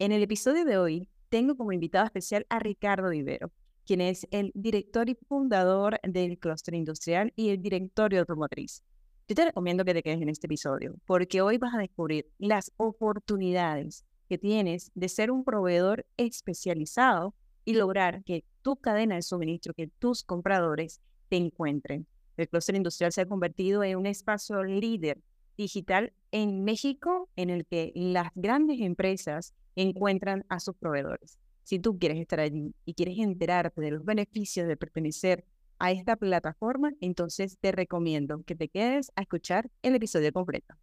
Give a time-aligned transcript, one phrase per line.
[0.00, 3.52] En el episodio de hoy tengo como invitado especial a Ricardo Vivero,
[3.84, 8.82] quien es el director y fundador del clúster industrial y el directorio automotriz.
[9.28, 12.72] Yo te recomiendo que te quedes en este episodio porque hoy vas a descubrir las
[12.78, 17.34] oportunidades que tienes de ser un proveedor especializado
[17.66, 22.06] y lograr que tu cadena de suministro, que tus compradores te encuentren.
[22.38, 25.20] El clúster industrial se ha convertido en un espacio líder
[25.60, 31.38] digital en México en el que las grandes empresas encuentran a sus proveedores.
[31.62, 35.44] Si tú quieres estar allí y quieres enterarte de los beneficios de pertenecer
[35.78, 40.74] a esta plataforma, entonces te recomiendo que te quedes a escuchar el episodio completo.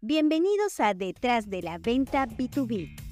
[0.00, 3.11] Bienvenidos a Detrás de la Venta B2B,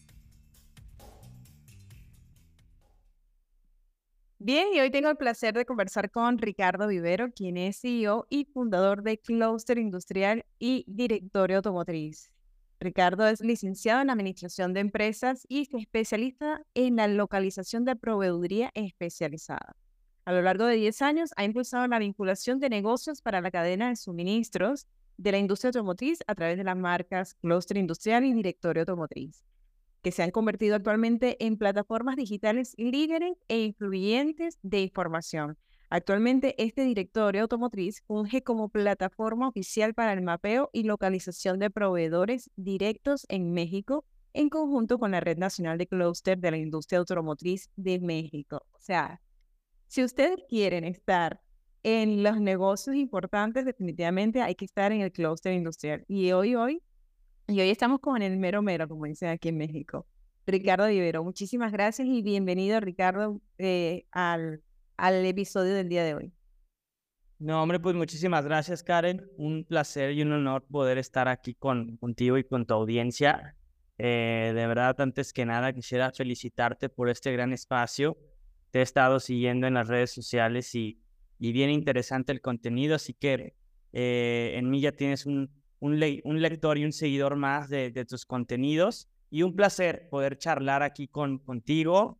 [4.43, 8.45] Bien, y hoy tengo el placer de conversar con Ricardo Vivero, quien es CEO y
[8.45, 12.31] fundador de Cluster Industrial y Directorio Automotriz.
[12.79, 18.71] Ricardo es licenciado en Administración de Empresas y se especializa en la localización de proveeduría
[18.73, 19.75] especializada.
[20.25, 23.89] A lo largo de 10 años ha impulsado la vinculación de negocios para la cadena
[23.89, 28.81] de suministros de la industria automotriz a través de las marcas Cluster Industrial y Directorio
[28.81, 29.45] Automotriz,
[30.01, 35.57] que se han convertido actualmente en plataformas digitales líderes e influyentes de información
[35.93, 42.49] Actualmente, este directorio automotriz funge como plataforma oficial para el mapeo y localización de proveedores
[42.55, 47.69] directos en México, en conjunto con la Red Nacional de Cluster de la Industria Automotriz
[47.75, 48.65] de México.
[48.71, 49.19] O sea,
[49.87, 51.41] si ustedes quieren estar
[51.83, 56.05] en los negocios importantes, definitivamente hay que estar en el clúster industrial.
[56.07, 56.81] Y hoy, hoy,
[57.47, 60.05] y hoy estamos con el mero mero, como dicen aquí en México.
[60.47, 64.61] Ricardo Ibero, muchísimas gracias y bienvenido, Ricardo, eh, al
[65.01, 66.31] al episodio del día de hoy.
[67.39, 69.25] No, hombre, pues muchísimas gracias, Karen.
[69.35, 73.55] Un placer y un honor poder estar aquí con, contigo y con tu audiencia.
[73.97, 78.15] Eh, de verdad, antes que nada, quisiera felicitarte por este gran espacio.
[78.69, 81.01] Te he estado siguiendo en las redes sociales y,
[81.39, 83.55] y bien interesante el contenido, así que
[83.91, 85.49] eh, en mí ya tienes un,
[85.81, 89.09] un, un, lector y un seguidor más de, de tus contenidos.
[89.29, 92.17] Y un placer poder charlar aquí con, contigo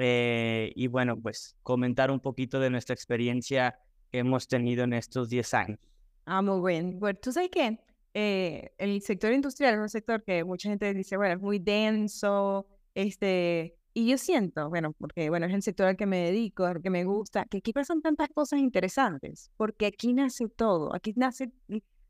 [0.00, 3.80] eh, y bueno, pues comentar un poquito de nuestra experiencia
[4.12, 5.78] que hemos tenido en estos 10 años.
[6.24, 7.00] Ah, muy bien.
[7.00, 7.80] Bueno, tú sabes que
[8.14, 12.66] eh, el sector industrial es un sector que mucha gente dice, bueno, es muy denso,
[12.94, 16.80] este, y yo siento, bueno, porque bueno, es el sector al que me dedico, al
[16.80, 21.50] que me gusta, que aquí pasan tantas cosas interesantes, porque aquí nace todo, aquí nace,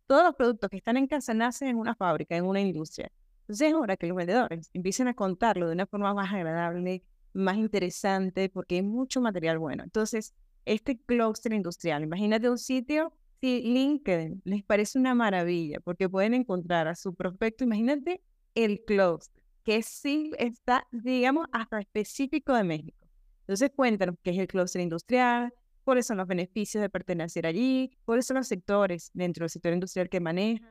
[0.09, 3.13] todos los productos que están en casa nacen en una fábrica, en una industria.
[3.43, 7.05] Entonces es que los vendedores empiecen a contarlo de una forma más agradable,
[7.35, 9.85] más interesante porque hay mucho material bueno.
[9.85, 16.35] Entonces, este cluster industrial, imagínate un sitio, si LinkedIn les parece una maravilla porque pueden
[16.35, 18.23] encontrar a su prospecto, imagínate
[18.55, 23.07] el cluster, que sí está, digamos, hasta específico de México.
[23.41, 25.53] Entonces, cuéntanos qué es el cluster industrial,
[25.89, 30.11] cuáles son los beneficios de pertenecer allí, cuáles son los sectores dentro del sector industrial
[30.11, 30.63] que maneja.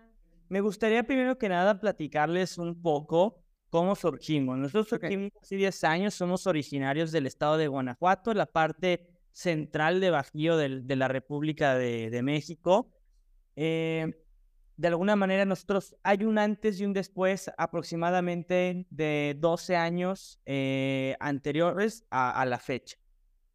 [0.48, 4.60] Me gustaría primero que nada platicarles un poco ¿Cómo surgimos?
[4.60, 10.12] Nosotros surgimos hace 10 años, somos originarios del estado de Guanajuato, la parte central de
[10.12, 12.94] Bajío de, la República de, México.
[13.56, 14.14] Eh,
[14.78, 21.18] de alguna manera nosotros hay un antes y un después aproximadamente de 12 años eh,
[21.20, 22.98] anteriores a, la fecha.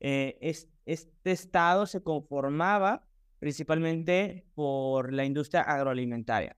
[0.05, 0.39] Eh,
[0.85, 3.07] este estado se conformaba
[3.39, 6.57] principalmente por la industria agroalimentaria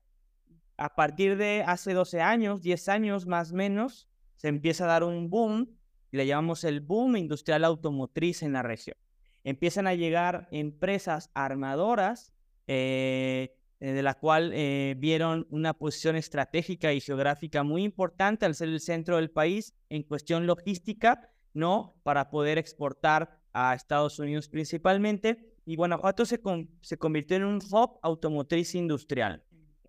[0.77, 5.03] a partir de hace 12 años, 10 años más o menos, se empieza a dar
[5.03, 5.77] un boom,
[6.11, 8.97] le llamamos el boom industrial automotriz en la región.
[9.43, 12.33] Empiezan a llegar empresas armadoras,
[12.67, 18.55] eh, eh, de la cual eh, vieron una posición estratégica y geográfica muy importante al
[18.55, 21.95] ser el centro del país en cuestión logística, ¿no?
[22.03, 25.55] Para poder exportar a Estados Unidos principalmente.
[25.65, 26.39] Y Guanajuato se,
[26.81, 29.43] se convirtió en un hub automotriz industrial.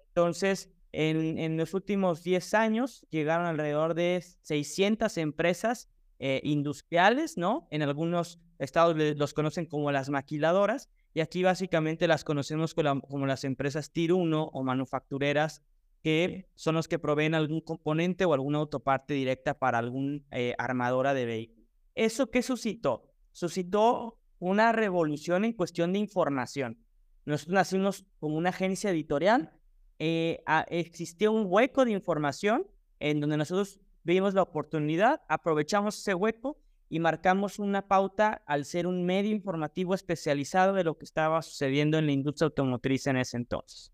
[0.09, 7.69] Entonces, en, los últimos 10 años llegaron alrededor de 600 empresas eh, industriales, ¿no?
[7.71, 13.45] En algunos estados los conocen como las maquiladoras y aquí básicamente las conocemos como, las
[13.45, 15.63] empresas Tier 1 o manufactureras
[16.03, 21.13] que son los que proveen algún componente o alguna autoparte directa para algún eh, armadora
[21.13, 21.56] de vehículos.
[21.97, 23.11] ¿Eso qué suscitó?
[23.33, 26.79] Suscitó una revolución en cuestión de información.
[27.25, 29.59] Nosotros nacimos como una agencia editorial,
[29.99, 32.67] eh, existió un hueco de información
[33.01, 36.59] en donde nosotros vimos la oportunidad, aprovechamos ese hueco
[36.91, 41.99] y marcamos una pauta al ser un medio informativo especializado de lo que estaba sucediendo
[41.99, 43.91] en la industria automotriz en ese entonces.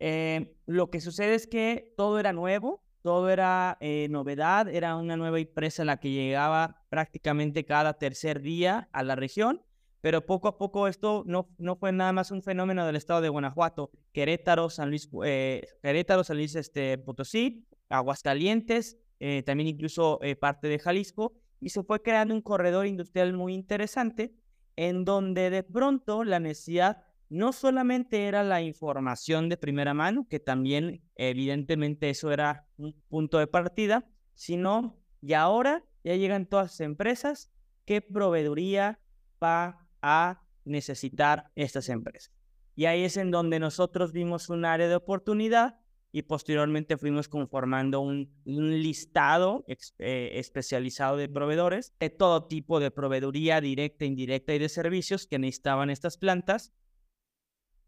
[0.00, 5.16] Eh, lo que sucede es que todo era nuevo, todo era eh, novedad, era una
[5.16, 9.62] nueva empresa la que llegaba prácticamente cada tercer día a la región,
[10.00, 13.28] pero poco a poco esto no, no fue nada más un fenómeno del estado de
[13.28, 20.68] Guanajuato, Querétaro, San Luis, eh, Querétaro, San Luis este, Potosí, Aguascalientes, eh, también incluso parte
[20.68, 24.32] de Jalisco, y se fue creando un corredor industrial muy interesante
[24.76, 30.40] en donde de pronto la necesidad no solamente era la información de primera mano, que
[30.40, 34.04] también evidentemente eso era un punto de partida,
[34.34, 37.52] sino y ahora ya llegan todas las empresas,
[37.84, 38.98] ¿qué proveeduría
[39.42, 42.32] va a necesitar estas empresas?
[42.74, 45.78] Y ahí es en donde nosotros vimos un área de oportunidad
[46.12, 53.60] y posteriormente fuimos conformando un, listado eh, especializado de proveedores de todo tipo de proveeduría
[53.60, 56.72] directa, indirecta y de servicios que necesitaban estas plantas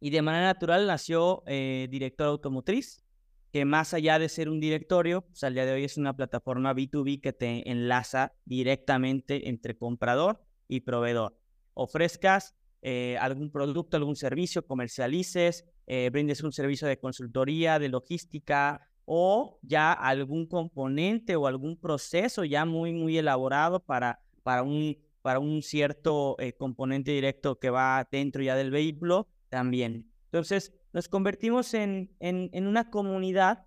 [0.03, 3.05] y de manera natural nació eh, Director Automotriz,
[3.53, 6.75] que más allá de ser un directorio, pues al día de hoy es una plataforma
[6.75, 11.39] B2B que te enlaza directamente entre comprador y proveedor.
[11.75, 18.89] Ofrezcas eh, algún producto, algún servicio, comercialices, eh, brindes un servicio de consultoría, de logística
[19.05, 25.39] o ya algún componente o algún proceso ya muy, muy elaborado para, para, un, para
[25.39, 30.11] un cierto componente directo que va dentro ya del vehículo también.
[30.25, 33.67] Entonces, nos convertimos en, en, una comunidad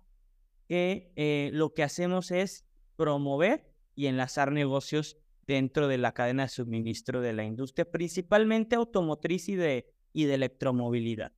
[0.66, 2.66] que eh, lo que hacemos es
[2.96, 5.16] promover y enlazar negocios
[5.46, 10.34] dentro de la cadena de suministro de la industria, principalmente automotriz y de, y de
[10.34, 11.30] electromovilidad.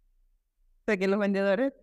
[0.87, 1.75] Que los vendedores,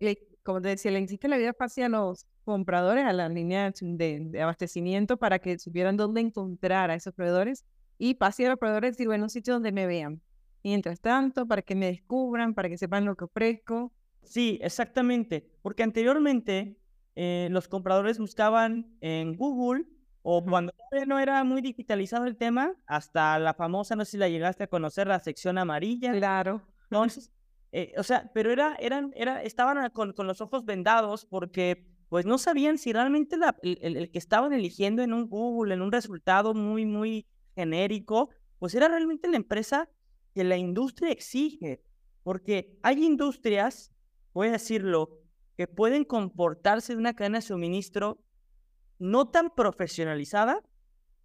[0.42, 4.40] como te decía, le existe la vida fácil a los compradores, a la línea de,
[4.42, 7.64] abastecimiento para que supieran dónde encontrar a esos proveedores
[7.96, 10.20] y pase a los proveedores decir, bueno, un sitio donde me vean
[10.66, 13.92] mientras tanto, para que me descubran, para que sepan lo que ofrezco.
[14.22, 16.76] Sí, exactamente, porque anteriormente
[17.14, 19.84] eh, los compradores buscaban en Google
[20.22, 20.72] o cuando
[21.06, 24.66] no era muy digitalizado el tema, hasta la famosa, no sé si la llegaste a
[24.66, 26.12] conocer, la sección amarilla.
[26.12, 26.62] Claro.
[26.90, 27.30] Entonces,
[27.70, 32.26] eh, o sea, pero era, eran, era, estaban con, con, los ojos vendados porque pues
[32.26, 35.92] no sabían si realmente la, el, el, que estaban eligiendo en un Google, en un
[35.92, 37.24] resultado muy, muy
[37.54, 39.88] genérico, pues era realmente la empresa
[40.36, 41.82] que la industria exige,
[42.22, 43.90] porque hay industrias,
[44.34, 45.22] voy a decirlo,
[45.56, 48.22] que pueden comportarse de una cadena de suministro
[48.98, 50.62] no tan profesionalizada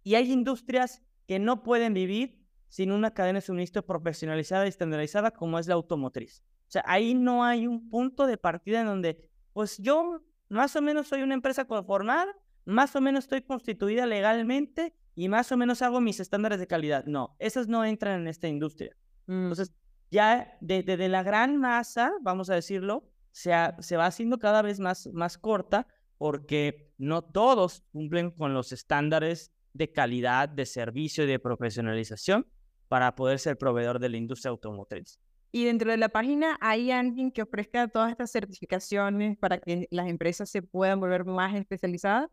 [0.02, 5.30] y hay industrias que no pueden vivir sin una cadena de suministro profesionalizada y estandarizada
[5.30, 6.42] como es la automotriz.
[6.68, 10.80] O sea, ahí no hay un punto de partida en donde, pues yo más o
[10.80, 12.34] menos soy una empresa conformada,
[12.64, 17.04] más o menos estoy constituida legalmente y más o menos hago mis estándares de calidad.
[17.04, 18.96] No, esas no entran en esta industria.
[19.26, 19.42] Mm.
[19.44, 19.72] Entonces,
[20.10, 25.08] ya desde la gran masa, vamos a decirlo, se, se va haciendo cada vez más,
[25.12, 25.86] más corta
[26.18, 32.46] porque no todos cumplen con los estándares de calidad, de servicio y de profesionalización
[32.88, 35.18] para poder ser proveedor de la industria automotriz.
[35.50, 40.08] Y dentro de la página hay alguien que ofrezca todas estas certificaciones para que las
[40.08, 42.30] empresas se puedan volver más especializadas.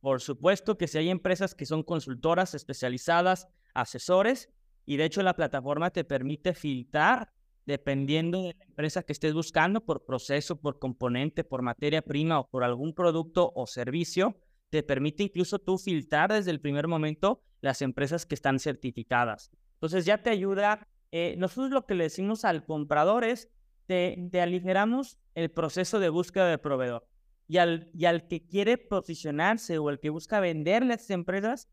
[0.00, 4.50] Por supuesto que si hay empresas que son consultoras especializadas, asesores,
[4.84, 7.32] y de hecho la plataforma te permite filtrar
[7.64, 12.48] dependiendo de la empresa que estés buscando por proceso, por componente, por materia prima o
[12.48, 14.36] por algún producto o servicio.
[14.70, 19.50] Te permite incluso tú filtrar desde el primer momento las empresas que están certificadas.
[19.74, 20.88] Entonces ya te ayuda.
[21.12, 23.50] Eh, nosotros lo que le decimos al comprador es,
[23.86, 27.06] te, te aligeramos el proceso de búsqueda de proveedor.
[27.48, 31.68] Y al, y al que quiere posicionarse o el que busca venderle a estas empresas,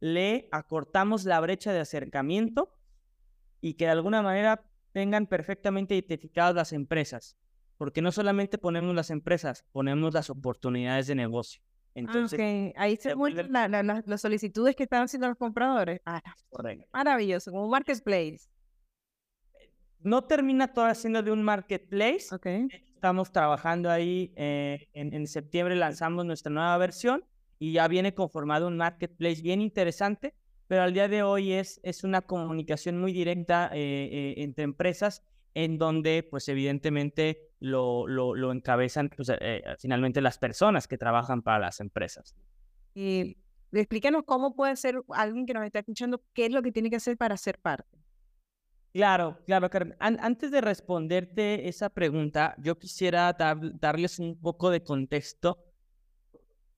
[0.00, 2.72] le acortamos la brecha de acercamiento
[3.60, 7.36] y que de alguna manera tengan perfectamente identificadas las empresas.
[7.76, 11.60] Porque no solamente ponemos las empresas, ponemos las oportunidades de negocio.
[11.66, 16.00] Ah, Entonces, ahí se muestran las solicitudes que están haciendo los compradores.
[16.06, 16.22] Ah,
[16.92, 18.48] maravilloso, como un marketplace.
[20.00, 22.28] No termina todo siendo de un marketplace.
[22.94, 24.32] Estamos trabajando ahí.
[24.36, 27.24] Eh, en, en septiembre lanzamos nuestra nueva versión
[27.58, 30.34] y ya viene conformado un marketplace bien interesante,
[30.66, 35.22] pero al día de hoy es, es una comunicación muy directa eh, eh, entre empresas
[35.54, 41.42] en donde pues evidentemente lo, lo, lo encabezan pues, eh, finalmente las personas que trabajan
[41.42, 42.34] para las empresas.
[42.94, 43.36] Y
[43.72, 46.96] Explícanos cómo puede ser alguien que nos está escuchando, qué es lo que tiene que
[46.96, 47.98] hacer para ser parte.
[48.92, 49.96] Claro, claro, Carmen.
[50.00, 55.58] antes de responderte esa pregunta, yo quisiera darles un poco de contexto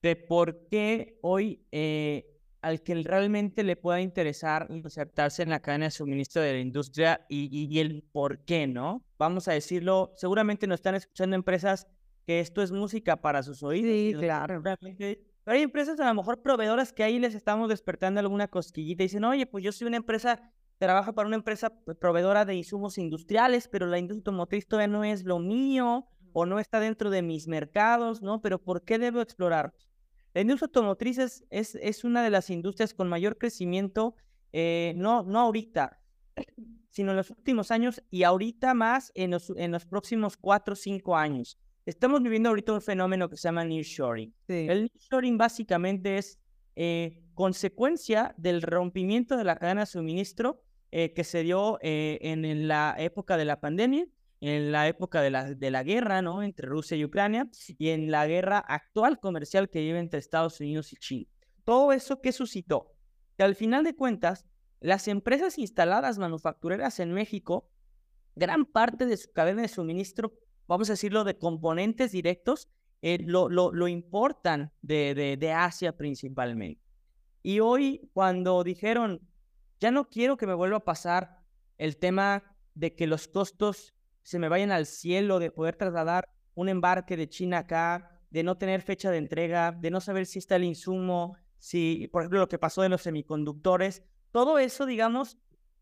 [0.01, 2.25] de por qué hoy eh,
[2.61, 7.25] al que realmente le pueda interesar insertarse en la cadena de suministro de la industria
[7.29, 9.05] y, y, el por qué, ¿no?
[9.17, 11.87] Vamos a decirlo, seguramente nos están escuchando empresas
[12.25, 13.91] que esto es música para sus oídos.
[13.91, 14.61] Sí, claro.
[14.63, 19.07] Pero hay empresas, a lo mejor proveedoras, que ahí les estamos despertando alguna cosquillita y
[19.07, 20.39] dicen, oye, pues yo soy una empresa,
[20.77, 25.23] trabajo para una empresa proveedora de insumos industriales, pero la industria automotriz todavía no es
[25.23, 28.41] lo mío o no está dentro de mis mercados, ¿no?
[28.41, 29.73] Pero ¿por qué debo explorar?
[30.33, 34.15] La industria automotriz es, es, una de las industrias con mayor crecimiento,
[34.53, 35.99] eh, no, no ahorita,
[36.89, 40.75] sino en los últimos años y ahorita más en los, en los próximos cuatro o
[40.75, 41.57] cinco años.
[41.85, 44.33] Estamos viviendo ahorita un fenómeno que se llama nearshoring.
[44.47, 46.39] El nearshoring básicamente es
[46.75, 52.95] eh, consecuencia del rompimiento de la cadena de suministro eh, que se dio en, la
[52.99, 54.05] época de la pandemia
[54.41, 56.43] en la época de la, de la guerra, ¿no?
[56.43, 60.93] Entre Rusia y Ucrania, y en la guerra actual comercial que vive entre Estados Unidos
[60.93, 61.29] y China.
[61.65, 62.93] Todo eso que suscitó,
[63.37, 64.45] que al final de cuentas,
[64.79, 67.69] las empresas instaladas manufactureras en México,
[68.35, 70.33] gran parte de su cadena de suministro,
[70.67, 72.69] vamos a decirlo, de componentes directos,
[73.01, 76.81] eh, lo, lo, lo, importan de, de, de Asia principalmente.
[77.43, 79.21] Y hoy, cuando dijeron,
[79.79, 81.39] ya no quiero que me vuelva a pasar
[81.77, 82.43] el tema
[82.75, 83.93] de que los costos
[84.29, 88.59] se me vayan al cielo, de poder trasladar un embarque de China acá, de no
[88.59, 92.47] tener fecha de entrega, de no saber si está el insumo, si, por ejemplo, lo
[92.47, 95.39] que pasó de los semiconductores, todo eso, digamos,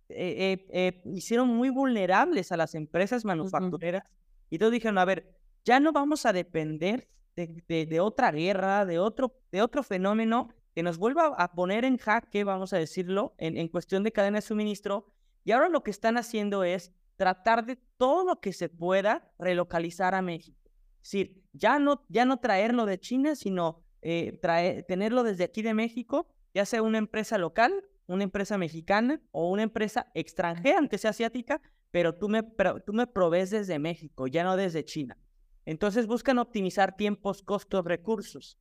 [0.07, 4.05] eh, eh, eh, hicieron muy vulnerables a las empresas manufactureras.
[4.49, 8.97] Y todos dijeron, a ver, ya no vamos a depender de, de, otra guerra, de
[8.97, 13.57] otro, de otro fenómeno que nos vuelva a poner en jaque, vamos a decirlo, en,
[13.57, 15.11] en cuestión de cadena de suministro.
[15.43, 20.15] Y ahora lo que están haciendo es tratar de todo lo que se pueda relocalizar
[20.15, 20.71] a México.
[21.01, 24.39] Es decir, ya no, ya no traerlo de China, sino eh,
[24.88, 27.74] tenerlo desde aquí de México, ya sea una empresa local,
[28.07, 32.43] una empresa mexicana o una empresa extranjera, aunque sea asiática, pero tú me,
[32.86, 35.17] tú me provees desde México, ya no desde China.
[35.65, 38.57] Entonces buscan optimizar tiempos, costos, recursos.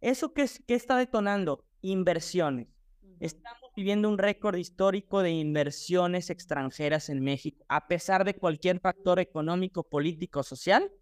[0.00, 1.64] ¿Eso qué, qué está detonando?
[1.80, 2.68] Inversiones.
[3.20, 7.64] Estamos viviendo un récord histórico de inversiones extranjeras en México.
[7.66, 10.92] A pesar de cualquier factor económico, político, social,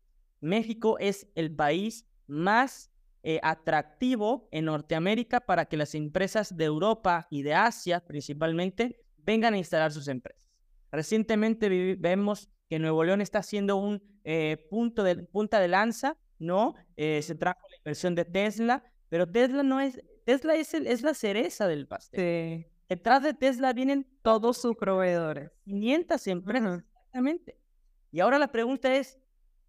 [0.41, 2.93] México es el país más
[3.25, 9.55] eh, atractivo en Norteamérica para que las empresas de Europa y de Asia principalmente vengan
[9.55, 10.49] a instalar sus empresas.
[10.93, 16.75] Recientemente vemos que Nuevo León está haciendo un eh, punto de punta de lanza, ¿no?
[16.97, 21.15] Eh, se trajo la inversión de Tesla, pero Tesla no es, Tesla es, es la
[21.15, 22.67] cereza del pastel.
[22.87, 25.51] Detrás de Tesla vienen todos sus proveedores.
[25.65, 27.59] 500 empresas, exactamente.
[28.11, 29.19] Y ahora la pregunta es,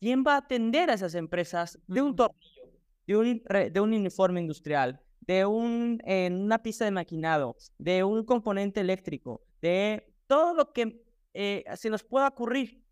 [0.01, 2.74] ¿quién va a atender a esas empresas de un tornillo,
[3.08, 8.25] de un, de un uniforme industrial, de un, en una pista de maquinado, de un
[8.25, 12.84] componente eléctrico, de todo lo que eh, se nos pueda ocurrir?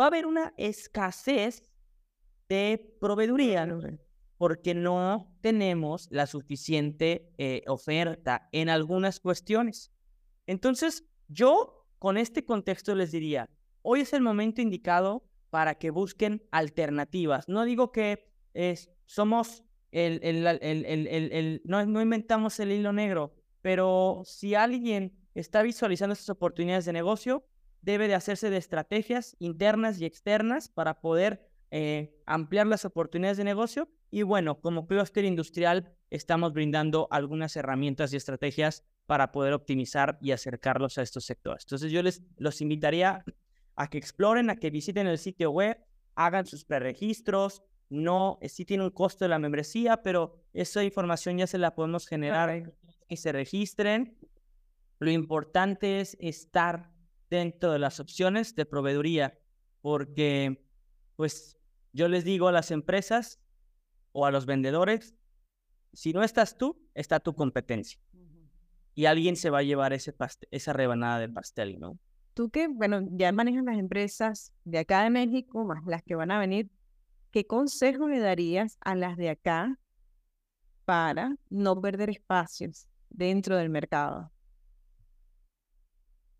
[0.00, 1.68] Va a haber una escasez
[2.48, 3.66] de proveeduría.
[3.66, 3.80] ¿no?
[4.42, 9.92] Porque no tenemos la suficiente eh, oferta en algunas cuestiones.
[10.48, 13.48] Entonces, yo con este contexto les diría,
[13.82, 17.48] hoy es el momento indicado para que busquen alternativas.
[17.48, 18.32] No digo que
[19.06, 26.14] somos el, el, el, no, no inventamos el hilo negro, pero si alguien está visualizando
[26.14, 27.46] estas oportunidades de negocio,
[27.80, 33.44] debe de hacerse de estrategias internas y externas para poder eh, ampliar las oportunidades de
[33.44, 33.88] negocio.
[34.14, 40.32] Y bueno, como clúster industrial estamos brindando algunas herramientas y estrategias para poder optimizar y
[40.32, 41.64] acercarlos a estos sectores.
[41.64, 43.24] Entonces yo les los invitaría
[43.74, 45.78] a que exploren, a que visiten el sitio web,
[46.14, 47.62] hagan sus preregistros.
[47.88, 51.74] No, eh, sí tiene un costo de la membresía, pero esa información ya se la
[51.74, 52.70] podemos generar
[53.08, 54.18] y se registren.
[54.98, 56.92] Lo importante es estar
[57.30, 59.38] dentro de las opciones de proveeduría,
[59.80, 60.66] porque
[61.16, 61.58] pues
[61.94, 63.41] yo les digo a las empresas
[64.12, 65.14] o a los vendedores,
[65.92, 68.00] si no estás tú, está tu competencia.
[68.94, 70.14] Y alguien se va a llevar ese
[70.50, 71.98] esa rebanada del pastel, ¿no?
[72.34, 76.30] Tú que, bueno, ya manejas las empresas de acá de México, más las que van
[76.30, 76.70] a venir,
[77.30, 79.78] ¿qué consejo le darías a las de acá
[80.84, 84.30] para no perder espacios dentro del mercado?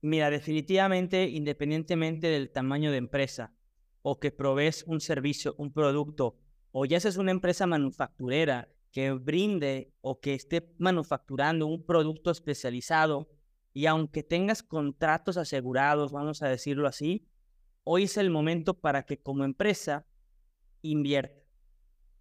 [0.00, 3.54] Mira, definitivamente, independientemente del tamaño de empresa,
[4.02, 6.38] o que provees un servicio, un producto,
[6.72, 13.28] o ya seas una empresa manufacturera que brinde o que esté manufacturando un producto especializado
[13.72, 17.26] y aunque tengas contratos asegurados, vamos a decirlo así,
[17.84, 20.06] hoy es el momento para que como empresa
[20.82, 21.40] invierta.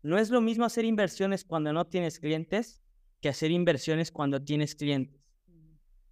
[0.01, 2.81] No es lo mismo hacer inversiones cuando no tienes clientes
[3.19, 5.21] que hacer inversiones cuando tienes clientes.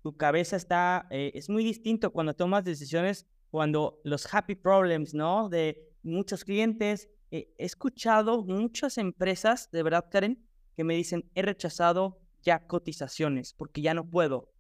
[0.02, 5.50] Tu cabeza está, eh, es muy distinto cuando tomas decisiones, cuando los happy problems, ¿no?
[5.50, 7.10] De muchos clientes.
[7.32, 10.44] Eh, he escuchado muchas empresas, de verdad, Karen,
[10.76, 14.52] que me dicen, he rechazado ya cotizaciones porque ya no puedo.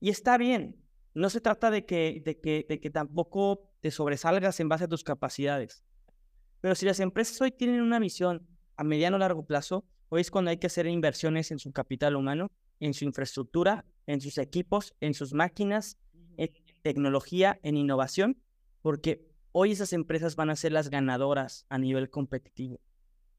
[0.00, 0.76] Y está bien,
[1.14, 4.88] no se trata de que, de que, de que tampoco te sobresalgas en base a
[4.88, 5.82] tus capacidades.
[6.60, 10.30] Pero si las empresas hoy tienen una visión a mediano o largo plazo, hoy es
[10.30, 14.94] cuando hay que hacer inversiones en su capital humano, en su infraestructura, en sus equipos,
[15.00, 15.98] en sus máquinas,
[16.36, 16.50] en
[16.82, 18.40] tecnología, en innovación,
[18.82, 22.80] porque hoy esas empresas van a ser las ganadoras a nivel competitivo.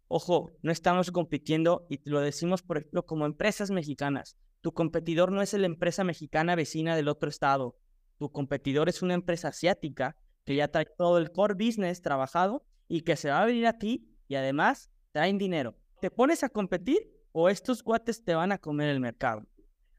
[0.08, 4.38] Ojo, no estamos compitiendo y lo decimos, por ejemplo, como empresas mexicanas.
[4.62, 7.76] Tu competidor no es la empresa mexicana vecina del otro estado.
[8.18, 13.02] Tu competidor es una empresa asiática que ya trae todo el core business trabajado y
[13.02, 15.76] que se va a venir a ti y además traen dinero.
[16.00, 19.46] ¿Te pones a competir o estos guates te van a comer el mercado?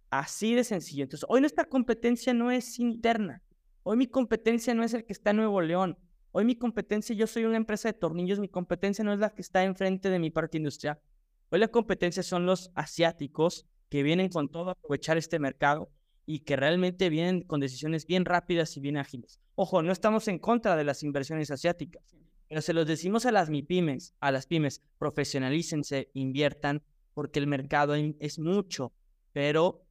[0.08, 1.02] Así de sencillo.
[1.02, 3.42] Entonces, hoy nuestra competencia no es interna.
[3.82, 5.99] Hoy mi competencia no es el que está en Nuevo León.
[6.38, 9.40] Hoy mi competencia, yo soy una empresa de tornillos, mi competencia no es la que
[9.40, 11.00] está enfrente de mi parque industrial.
[11.48, 15.90] Hoy la competencia son los asiáticos que vienen con todo a aprovechar este mercado
[16.26, 19.40] y que realmente vienen con decisiones bien rápidas y bien ágiles.
[19.54, 22.14] Ojo, no estamos en contra de las inversiones asiáticas,
[22.50, 26.82] pero se los decimos a las MIPIMES, a las pymes, profesionalícense, inviertan,
[27.14, 28.92] porque el mercado es mucho,
[29.32, 29.86] pero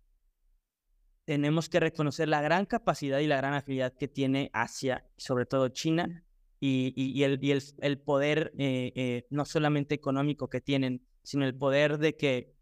[1.25, 5.69] tenemos que reconocer la gran capacidad y la gran agilidad que tiene Asia, sobre todo
[5.69, 6.23] China,
[6.59, 7.39] y, el,
[7.81, 12.53] el, poder eh, eh, no solamente económico que tienen, sino el poder de que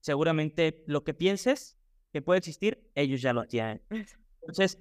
[0.00, 1.76] seguramente lo que pienses
[2.12, 3.82] que puede existir, ellos ya lo tienen.
[4.40, 4.78] Entonces,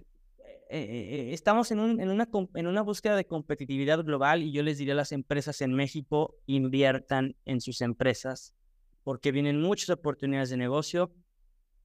[0.69, 4.77] eh, estamos en, un, en, una, en una búsqueda de competitividad global y yo les
[4.77, 8.53] diría a las empresas en México, inviertan en sus empresas
[9.03, 11.13] porque vienen muchas oportunidades de negocio,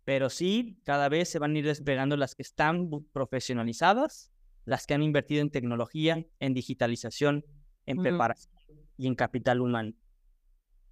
[0.05, 4.33] pero sí, cada vez se van a ir despegando las que están profesionalizadas
[4.65, 7.45] las que han invertido en tecnología, en digitalización,
[7.87, 8.55] en preparación
[8.97, 9.93] y en capital humano.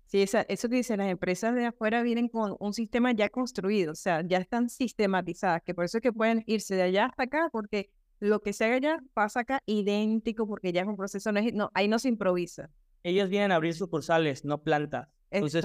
[0.06, 3.94] Sí, eso que dicen las empresas de afuera vienen con un sistema ya construido, o
[3.94, 7.48] sea, ya están sistematizadas, que por eso es que pueden irse de allá hasta acá,
[7.52, 11.70] porque lo que se haga allá pasa acá idéntico, porque ya es un proceso, no,
[11.74, 12.70] ahí no se improvisa.
[13.04, 15.08] Ellos vienen a abrir sucursales, no plantas.
[15.30, 15.64] Entonces,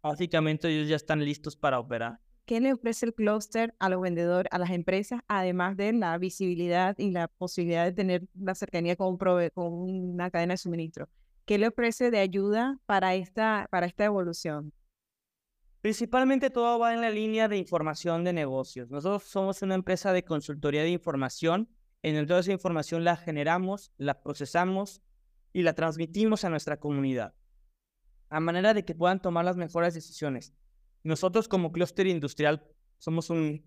[0.00, 2.20] básicamente ellos ya están listos para operar.
[2.44, 6.98] ¿Qué le ofrece el clúster a los vendedores, a las empresas, además de la visibilidad
[6.98, 9.16] y la posibilidad de tener la cercanía con,
[9.54, 11.08] una cadena de suministro?
[11.44, 14.72] ¿Qué le ofrece de ayuda para esta, para esta evolución?
[15.82, 18.90] Principalmente todo va en la línea de información de negocios.
[18.90, 21.68] Nosotros somos una empresa de consultoría de información.
[22.02, 25.00] En toda esa información la generamos, la procesamos
[25.52, 27.34] y la transmitimos a nuestra comunidad,
[28.28, 30.54] a manera de que puedan tomar las mejores decisiones.
[31.04, 32.62] Nosotros como clúster industrial
[32.98, 33.64] somos un,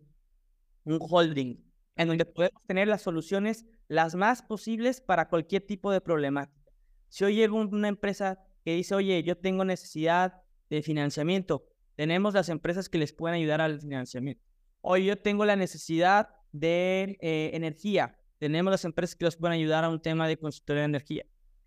[0.86, 1.58] holding
[1.98, 6.72] en donde podemos tener las soluciones las más posibles para cualquier tipo de problemática.
[7.10, 12.50] Si hoy llega una empresa que dice, oye, yo tengo necesidad de financiamiento, tenemos las
[12.50, 14.44] empresas que les pueden ayudar al financiamiento.
[14.82, 19.84] Hoy yo tengo la necesidad de eh, energía, tenemos las empresas que les pueden ayudar
[19.84, 21.26] a un tema de consultoría de energía.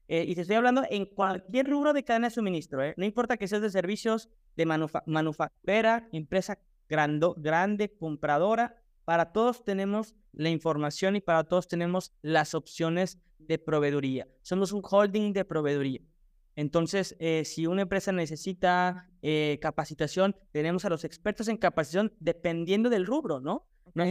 [0.09, 2.95] Eh, y te estoy hablando en cualquier rubro de cadena de suministro, ¿eh?
[2.97, 10.49] no importa que seas de servicios, de manufacturera, empresa grande, compradora, para todos tenemos la
[10.49, 14.27] información y para todos tenemos las opciones de proveeduría.
[14.41, 16.01] Somos un holding de proveeduría.
[16.57, 19.11] Entonces, eh, si una empresa necesita
[19.61, 23.67] capacitación, tenemos a los expertos en capacitación dependiendo del rubro, ¿no?
[23.95, 24.05] no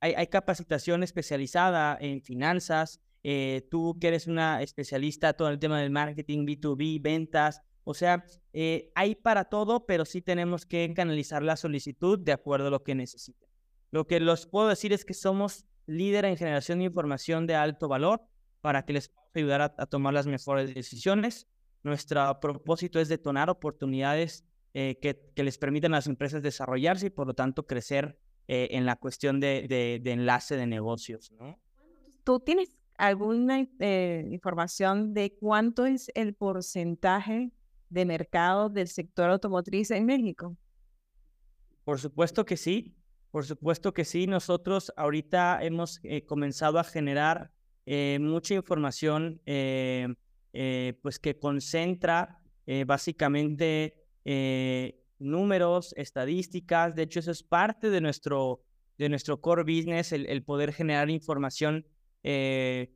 [0.00, 5.80] hay, hay capacitación especializada en finanzas, eh, tú que eres una especialista todo el tema
[5.80, 11.42] del marketing, B2B, ventas, o sea, eh, hay para todo, pero sí tenemos que canalizar
[11.42, 13.48] la solicitud de acuerdo a lo que necesiten.
[13.90, 17.88] Lo que les puedo decir es que somos líder en generación de información de alto
[17.88, 18.22] valor
[18.60, 21.48] para que les pueda ayudar a, tomar las mejores decisiones.
[21.82, 27.10] Nuestro propósito es detonar oportunidades eh, que, que, les permitan a las empresas desarrollarse y
[27.10, 28.18] por lo tanto crecer
[28.50, 31.30] en la cuestión de, de, de, enlace de negocios.
[31.32, 31.58] ¿no?
[32.24, 37.52] ¿Tú tienes alguna eh, información de cuánto es el porcentaje
[37.88, 40.56] de mercado del sector automotriz en México?
[41.84, 42.96] Por supuesto que sí,
[43.30, 44.26] por supuesto que sí.
[44.26, 47.50] Nosotros ahorita hemos eh, comenzado a generar
[47.86, 49.40] eh, mucha información
[51.02, 52.40] pues que concentra
[52.86, 53.94] básicamente
[55.18, 56.94] números, estadísticas.
[56.94, 58.62] De hecho, eso es parte de nuestro,
[58.98, 61.86] de nuestro core business, el, poder generar información
[62.22, 62.92] eh,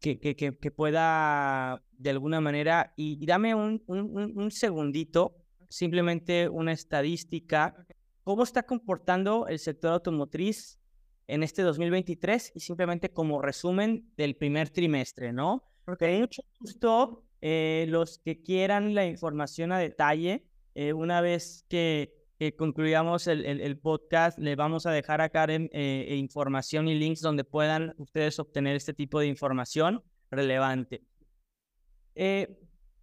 [0.00, 2.92] que, que, que, pueda de alguna manera.
[2.96, 5.36] Y, dame un, un, un, segundito,
[5.68, 7.86] simplemente una estadística.
[8.22, 10.78] ¿Cómo está comportando el sector automotriz
[11.26, 12.52] en este 2023?
[12.54, 15.64] Y simplemente como resumen del primer trimestre, ¿no?
[15.84, 20.44] Porque hay mucho gusto eh, los que quieran la información a detalle.
[20.74, 22.17] Eh, una vez que,
[22.56, 27.44] concluyamos el, el, podcast, le vamos a dejar a Karen eh, información y links donde
[27.44, 31.02] puedan ustedes obtener este tipo de información relevante.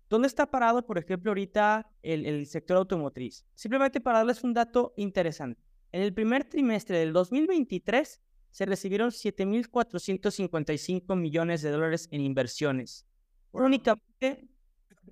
[0.10, 3.46] ¿Dónde está parado, por ejemplo, ahorita el, el sector automotriz?
[3.56, 5.62] Simplemente para darles un dato interesante.
[5.92, 8.22] En el primer trimestre del 2023
[8.52, 13.08] se recibieron 7.455 millones de dólares en inversiones,
[13.52, 14.48] únicamente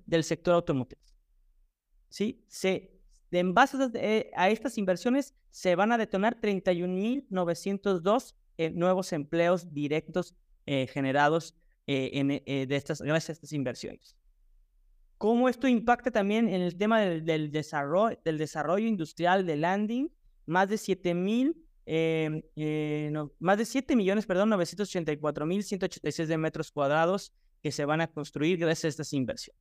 [0.06, 1.16] del sector automotriz.
[2.08, 2.44] ¿sí?
[2.48, 3.00] Se,
[3.40, 10.34] en base eh, a estas inversiones se van a detonar 31.902 eh, nuevos empleos directos
[10.66, 11.54] eh, generados
[11.86, 14.16] en, de estas, gracias a estas inversiones.
[15.18, 20.08] ¿Cómo esto impacta también en el tema del, desarrollo, del desarrollo industrial de landing?
[20.46, 21.60] Más de 7 mil
[23.38, 28.06] más de 7 millones, perdón, 984 mil 186 de metros cuadrados que se van a
[28.06, 29.60] construir gracias a estas inversiones.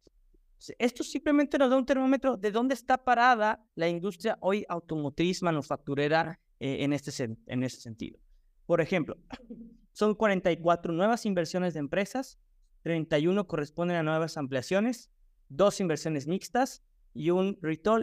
[0.77, 6.39] Esto simplemente nos da un termómetro de dónde está parada la industria hoy automotriz manufacturera
[6.59, 8.19] eh, en, este, en este sentido.
[8.65, 9.17] Por ejemplo,
[9.91, 12.39] son 44 nuevas inversiones de empresas,
[12.83, 15.11] 31 corresponden a nuevas ampliaciones,
[15.49, 17.59] dos inversiones mixtas y un,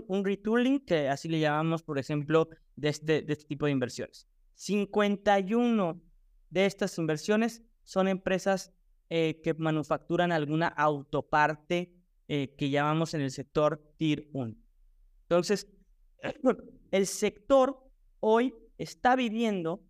[0.07, 4.29] un retooling, que así le llamamos, por ejemplo, de este, de este tipo de inversiones.
[4.55, 6.01] 51
[6.51, 8.73] de estas inversiones son empresas
[9.09, 12.00] eh, que manufacturan alguna autoparte
[12.33, 14.55] eh, que llamamos en el sector Tier 1.
[15.23, 15.67] Entonces,
[16.93, 17.85] el sector
[18.21, 19.85] hoy está viviendo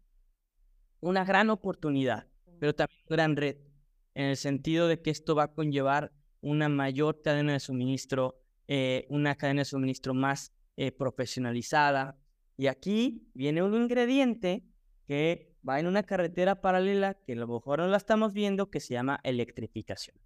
[1.01, 3.71] una gran oportunidad, pero también un gran reto,
[4.15, 9.05] en el sentido de que esto va a conllevar una mayor cadena de suministro, eh,
[9.11, 12.19] una cadena de suministro más eh, profesionalizada.
[12.57, 14.65] Y aquí viene un ingrediente
[15.07, 18.81] que va en una carretera paralela, que a lo mejor no la estamos viendo, que
[18.81, 20.17] se llama electrificación.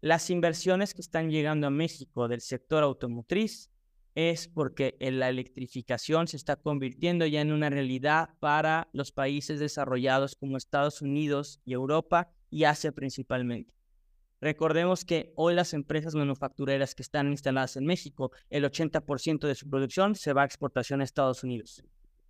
[0.00, 3.70] Las inversiones que están llegando a México del sector automotriz
[4.14, 10.36] es porque la electrificación se está convirtiendo ya en una realidad para los países desarrollados
[10.36, 13.74] como Estados Unidos y Europa y Asia principalmente.
[14.40, 19.68] Recordemos que hoy las empresas manufactureras que están instaladas en México, el 80% de su
[19.68, 21.82] producción se va a exportación a Estados Unidos.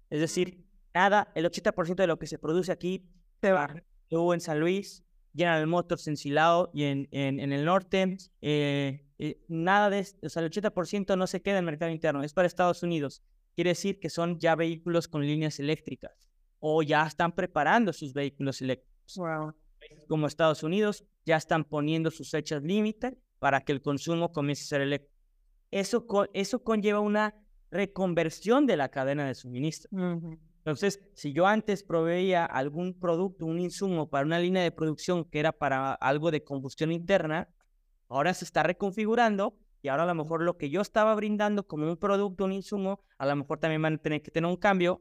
[0.08, 3.04] Es decir, nada, el 80% de lo que se produce aquí
[3.42, 5.04] se va en San Luis,
[5.38, 8.18] General Motors en Silao y en, en, el norte.
[8.42, 12.22] Eh, eh, nada de o sea, el 80% no se queda en el mercado interno,
[12.22, 13.22] es para Estados Unidos.
[13.54, 16.28] Quiere decir que son ya vehículos con líneas eléctricas
[16.60, 19.14] o ya están preparando sus vehículos eléctricos.
[19.16, 19.54] Wow.
[20.08, 24.66] Como Estados Unidos ya están poniendo sus fechas límite para que el consumo comience a
[24.66, 25.14] ser eléctrico.
[25.70, 27.34] Eso, eso conlleva una
[27.70, 29.90] reconversión de la cadena de suministro.
[30.68, 35.40] Entonces, si yo antes proveía algún producto, un insumo para una línea de producción que
[35.40, 37.48] era para algo de combustión interna,
[38.06, 41.88] ahora se está reconfigurando y ahora a lo mejor lo que yo estaba brindando como
[41.88, 45.00] un producto, un insumo, a lo mejor también van a tener que tener un cambio,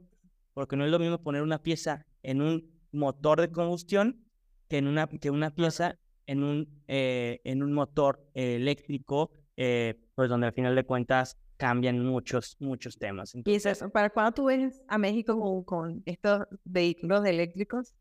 [0.54, 4.24] porque no es lo mismo poner una pieza en un motor de combustión
[4.70, 10.30] que, en una, que una pieza en un, eh, en un motor eléctrico, eh, pues
[10.30, 13.34] donde al final de cuentas cambian muchos, muchos temas.
[13.36, 17.94] ¿Y eso, para cuándo tú ves a México con, estos vehículos eléctricos?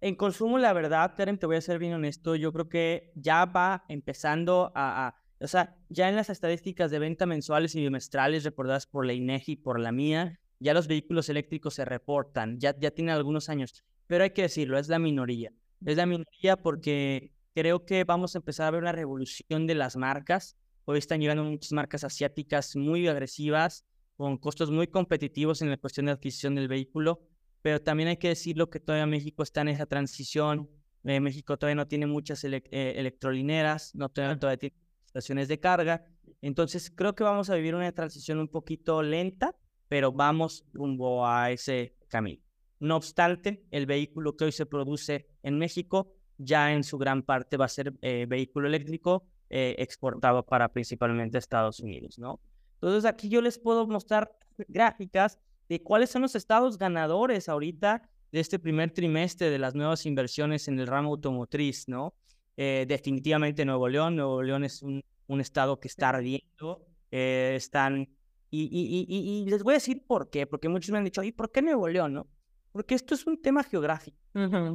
[0.00, 3.44] En consumo, la verdad, Karen, te voy a ser bien honesto, yo creo que ya
[3.44, 8.86] va empezando a, o sea, ya en las estadísticas de venta mensuales y bimestrales reportadas
[8.86, 12.90] por la INEGI y por la mía, ya los vehículos eléctricos se reportan, ya, ya
[12.90, 15.52] tienen algunos años, pero hay que decirlo, es la minoría.
[15.84, 19.96] Es la minoría porque creo que vamos a empezar a ver una revolución de las
[19.96, 20.56] marcas
[20.88, 23.84] Hoy están llegando muchas marcas asiáticas muy agresivas,
[24.16, 27.22] con costos muy competitivos en la cuestión de adquisición del vehículo,
[27.60, 30.70] pero también hay que decirlo que todavía México está en esa transición.
[31.02, 36.04] Eh, México todavía no tiene muchas eh, electrolineras, no todavía tiene estaciones de carga.
[36.40, 39.56] Entonces creo que vamos a vivir una transición un poquito lenta,
[39.88, 42.40] pero vamos rumbo a ese camino.
[42.78, 47.56] No obstante, el vehículo que hoy se produce en México ya en su gran parte
[47.56, 52.40] va a ser eh, vehículo eléctrico eh, exportado para principalmente Estados Unidos, ¿no?
[52.74, 54.32] Entonces aquí yo les puedo mostrar
[54.68, 60.06] gráficas de cuáles son los estados ganadores ahorita de este primer trimestre de las nuevas
[60.06, 62.14] inversiones en el ramo automotriz, ¿no?
[62.56, 68.08] Eh, definitivamente Nuevo León, Nuevo León es un, un estado que está ardiendo, eh, están...
[68.48, 71.22] Y, y, y, y, les voy a decir por qué, porque muchos me han dicho,
[71.22, 72.26] ¿y por qué Nuevo León, no?
[72.72, 74.16] Porque esto es un tema geográfico.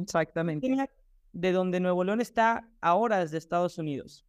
[0.02, 0.76] exactamente.
[1.32, 4.26] De donde Nuevo León está ahora desde Estados Unidos,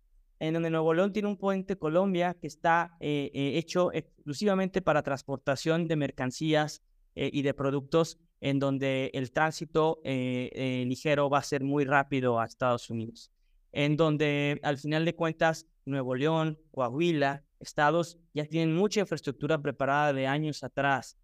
[0.47, 5.03] en donde Nuevo León tiene un puente Colombia que está eh, eh, hecho exclusivamente para
[5.03, 6.81] transportación de mercancías
[7.15, 12.89] y de productos, en donde el tránsito ligero va a ser muy rápido a Estados
[12.89, 13.31] Unidos
[13.73, 20.13] en donde al final de cuentas Nuevo León, Coahuila, estados ya tienen mucha infraestructura preparada
[20.13, 21.17] de años atrás.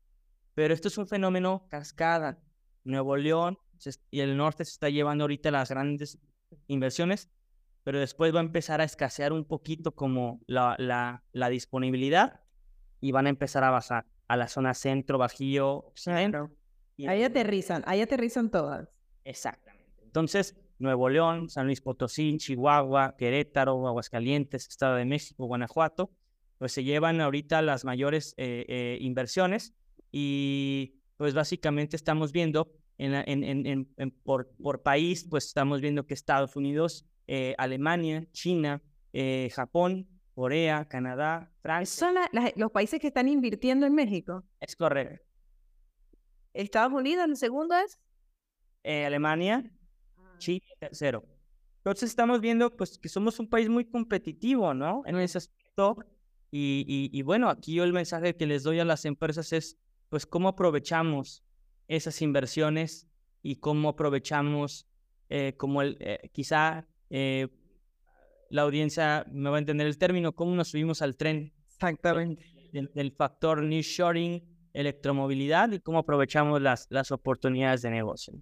[0.56, 2.40] Pero esto es un fenómeno cascada.
[2.84, 3.58] Nuevo León
[4.10, 6.18] y el norte se está llevando ahorita las grandes
[6.68, 7.30] inversiones,
[7.90, 12.40] pero después va a empezar a escasear un poquito como la, la, la disponibilidad
[13.02, 16.52] y van a empezar a bajar a la zona centro, bajío, centro.
[17.08, 18.90] Ahí aterrizan, ahí aterrizan todas.
[19.24, 20.04] Exactamente.
[20.04, 26.12] Entonces, Nuevo León, San Luis Potosí, Chihuahua, Querétaro, Aguascalientes, Estado de México, Guanajuato,
[26.60, 29.74] pues se llevan ahorita las mayores eh, eh, inversiones
[30.12, 36.14] y pues básicamente estamos viendo en, en, en, por, por, país, pues estamos viendo que
[36.14, 38.82] Estados Unidos, eh, Alemania, China,
[39.54, 42.08] Japón, Corea, Canadá, Francia.
[42.08, 42.16] ¿Son
[42.56, 44.44] los países que están invirtiendo en México?
[44.60, 45.26] Es correcto.
[46.54, 48.00] ¿Estados Unidos, el segundo es?
[48.84, 49.70] Alemania,
[50.38, 51.24] Chile tercero.
[51.78, 55.04] Entonces estamos viendo pues que somos un país muy competitivo, ¿no?
[55.06, 55.98] En ese aspecto.
[56.52, 59.78] Y, y, bueno, aquí yo el mensaje que les doy a las empresas es
[60.10, 61.44] pues cómo aprovechamos
[61.88, 63.08] esas inversiones
[63.42, 64.88] y cómo aprovechamos
[65.30, 67.48] eh, como el, eh, quizá eh,
[68.50, 71.54] la audiencia me va a entender el término, cómo nos subimos al tren.
[71.68, 72.44] Exactamente.
[72.72, 74.44] Del, del factor nearshoring,
[74.74, 78.42] electromovilidad y cómo aprovechamos las, las oportunidades de negocio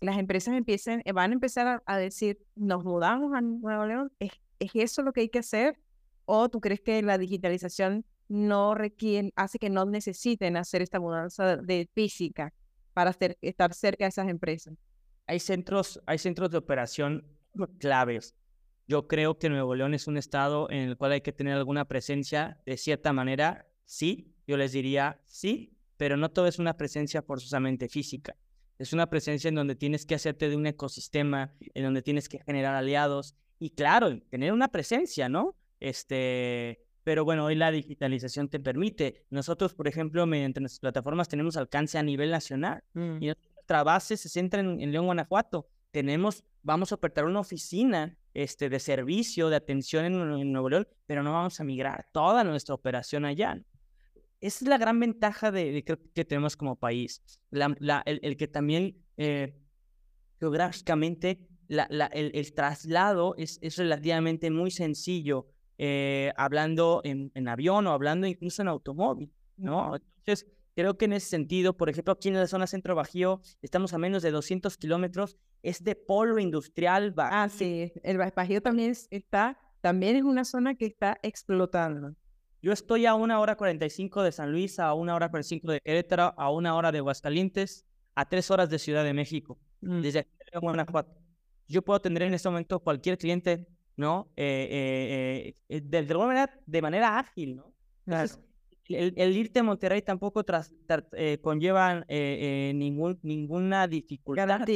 [0.00, 4.32] las empresas empiecen, eh, van a empezar a, decir, nos mudamos a Nuevo León, ¿Es,
[4.58, 5.78] ¿es, eso lo que hay que hacer?
[6.24, 11.56] ¿O tú crees que la digitalización no requiere, hace que no necesiten hacer esta mudanza
[11.56, 12.54] de física
[12.94, 14.74] para estar cerca de esas empresas?
[15.26, 17.26] Hay centros, hay centros de operación
[17.78, 18.34] claves.
[18.86, 21.86] Yo creo que Nuevo León es un estado en el cual hay que tener alguna
[21.86, 27.22] presencia de cierta manera, sí, yo les diría sí, pero no todo es una presencia
[27.22, 28.36] forzosamente física
[28.80, 32.38] es una presencia en donde tienes que hacerte de un ecosistema, en donde tienes que
[32.38, 35.54] generar aliados y claro, tener una presencia, ¿no?
[35.80, 39.26] Este, pero bueno, hoy la digitalización te permite.
[39.28, 43.18] Nosotros, por ejemplo, mediante nuestras plataformas tenemos alcance a nivel nacional mm.
[43.20, 45.68] y nuestra base se centra en, León, Guanajuato.
[45.90, 50.88] Tenemos, vamos a operar una oficina este, de servicio, de atención en, en Nuevo León,
[51.06, 53.60] pero no vamos a migrar toda nuestra operación allá.
[54.40, 57.22] Esa es la gran ventaja de, que tenemos como país.
[57.50, 59.54] La, el, que también eh,
[60.38, 67.92] geográficamente la, el, traslado es, es, relativamente muy sencillo, eh, hablando en, en, avión o
[67.92, 69.96] hablando incluso en automóvil, ¿no?
[69.96, 73.92] Entonces, creo que en ese sentido, por ejemplo, aquí en la zona centro Bajío, estamos
[73.92, 77.14] a menos de 200 kilómetros, este polo industrial.
[77.18, 82.14] Ah, sí, el Bajío también está, también es una zona que está explotando.
[82.62, 86.34] Yo estoy a una hora 45 de San Luis, a una hora 45 de Querétaro,
[86.36, 90.02] a una hora de Aguascalientes, a tres horas de Ciudad de México, mm.
[90.02, 90.26] desde
[90.60, 91.16] Guanajuato.
[91.68, 94.30] Yo puedo tener en este momento cualquier cliente, ¿no?
[94.36, 97.74] Eh, eh, eh, de, alguna manera, de manera ágil, ¿no?
[98.96, 100.72] El, irte a Monterrey tampoco tras,
[101.40, 104.66] conlleva ningún, ninguna dificultad.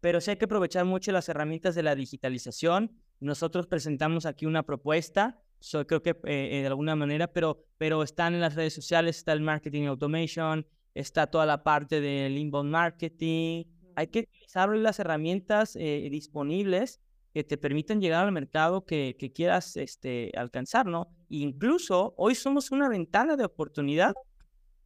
[0.00, 2.92] Pero sí hay que aprovechar mucho las herramientas de la digitalización.
[3.20, 5.40] Nosotros presentamos aquí una propuesta
[5.86, 9.40] creo que eh, de alguna manera, pero, pero están en las redes sociales, está el
[9.40, 13.64] marketing automation, está toda la parte del inbound marketing.
[13.96, 17.00] Hay que utilizar las herramientas eh, disponibles
[17.34, 21.08] que te permitan llegar al mercado que, que quieras este, alcanzar, ¿no?
[21.28, 24.14] incluso hoy somos una ventana de oportunidad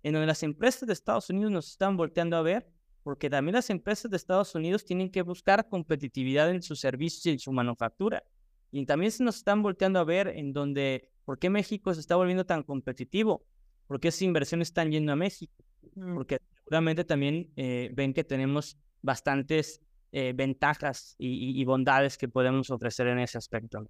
[0.02, 2.66] en donde las empresas de Estados Unidos nos están volteando a ver,
[3.02, 7.30] porque también las empresas de Estados Unidos tienen que buscar competitividad en sus servicios y
[7.30, 8.24] en su manufactura.
[8.70, 12.16] Y también se nos están volteando a ver en donde, ¿por qué México se está
[12.16, 13.44] volviendo tan competitivo?
[13.86, 15.64] ¿Por qué esas inversiones están yendo a México?
[15.94, 16.14] Mm.
[16.14, 19.80] Porque seguramente también eh, ven que tenemos bastantes
[20.12, 23.86] eh, ventajas y, bondades que podemos ofrecer en ese aspecto.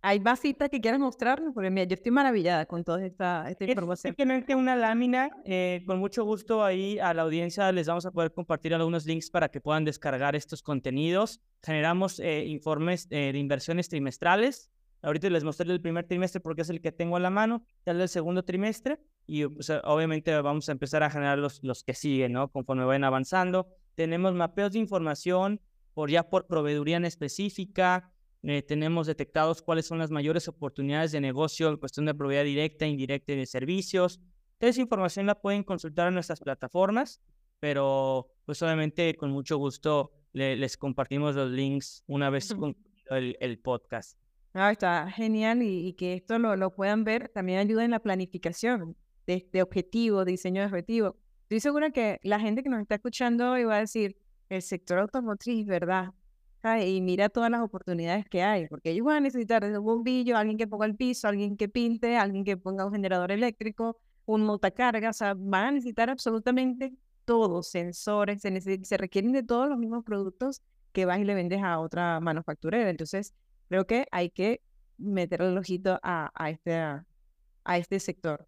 [0.00, 1.52] ¿Hay más citas que quieras mostrarnos?
[1.52, 4.14] Porque mira, yo estoy maravillada con toda esta, esta información.
[4.14, 5.30] Simplemente una lámina.
[5.44, 9.28] Eh, con mucho gusto ahí a la audiencia les vamos a poder compartir algunos links
[9.28, 11.40] para que puedan descargar estos contenidos.
[11.64, 14.70] Generamos eh, informes eh, de inversiones trimestrales.
[15.02, 18.00] Ahorita les mostré el primer trimestre porque es el que tengo a la mano, tal
[18.00, 22.48] el segundo trimestre y obviamente vamos a empezar a generar los, los que siguen, ¿no?
[22.48, 23.68] Conforme vayan avanzando.
[23.98, 25.60] Tenemos mapeos de información
[25.92, 28.12] por ya por proveeduría en específica,
[28.44, 32.86] eh, tenemos detectados cuáles son las mayores oportunidades de negocio en cuestión de propiedad directa,
[32.86, 34.20] indirecta y de servicios.
[34.58, 37.20] Toda esa información la pueden consultar en nuestras plataformas,
[37.58, 43.58] pero pues obviamente con mucho gusto les compartimos los links una vez concluido el, el
[43.58, 44.16] podcast.
[44.54, 48.96] Ah, está genial y, que esto lo, lo, puedan ver también ayuda en la planificación
[49.26, 51.16] de, de objetivo, de diseño de objetivo.
[51.48, 54.18] Estoy segura que la gente que nos está escuchando va a decir,
[54.50, 56.12] el sector automotriz, ¿verdad?
[56.84, 60.58] Y mira todas las oportunidades que hay, porque ellos van a necesitar un bombillo, alguien
[60.58, 65.08] que ponga el piso, alguien que pinte, alguien que ponga un generador eléctrico, un montacarga,
[65.08, 66.92] o sea, van a necesitar absolutamente
[67.24, 70.60] todos, sensores, se, se requieren de todos los mismos productos
[70.92, 72.90] que vas y le vendes a otra manufacturera.
[72.90, 73.32] Entonces,
[73.70, 74.60] creo que hay que
[74.98, 77.06] meter el ojito a, este, a,
[77.78, 78.46] este sector.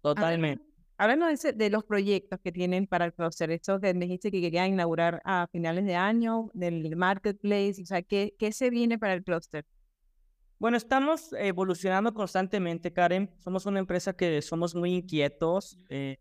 [0.00, 0.69] Totalmente.
[1.00, 3.50] Háblanos de, de, los proyectos que tienen para el cluster.
[3.50, 8.02] Esto que me dijiste que querían inaugurar a finales de año, del marketplace, o sea,
[8.02, 9.64] ¿qué, qué se viene para el cluster?
[10.58, 13.30] Bueno, estamos evolucionando constantemente, Karen.
[13.42, 15.78] Somos una empresa que somos muy inquietos.
[15.88, 16.18] Eh,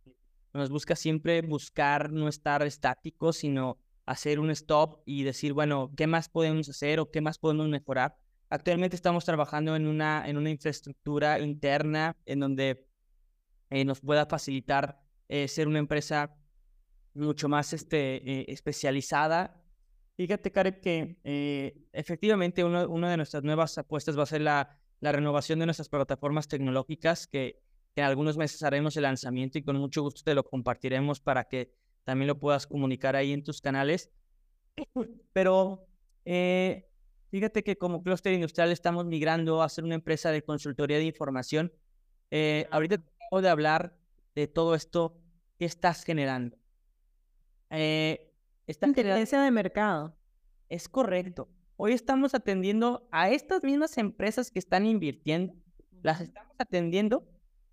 [0.53, 6.07] nos busca siempre buscar no estar estáticos, sino hacer un stop y decir, bueno, ¿qué
[6.07, 8.15] más podemos hacer o qué más podemos mejorar?
[8.49, 12.88] Actualmente estamos trabajando en una, en una infraestructura interna en donde
[13.69, 16.35] eh, nos pueda facilitar eh, ser una empresa
[17.13, 19.61] mucho más este, eh, especializada.
[20.17, 25.11] Fíjate, Karen, que efectivamente uno, una de nuestras nuevas apuestas va a ser la, la
[25.13, 27.61] renovación de nuestras plataformas tecnológicas, que,
[27.95, 31.45] que en algunos meses haremos el lanzamiento y con mucho gusto te lo compartiremos para
[31.45, 31.71] que
[32.03, 34.11] también lo puedas comunicar ahí en tus canales.
[35.33, 35.87] Pero
[37.31, 41.71] fíjate que como clúster industrial estamos migrando a ser una empresa de consultoría de información.
[42.71, 43.95] Ahorita de hablar
[44.35, 45.15] de todo esto
[45.57, 46.57] que estás generando.
[47.69, 48.33] Eh,
[48.67, 50.15] esta tendencia de mercado.
[50.69, 51.49] Es correcto.
[51.77, 55.53] Hoy estamos atendiendo a estas mismas empresas que están invirtiendo,
[56.03, 57.27] las estamos atendiendo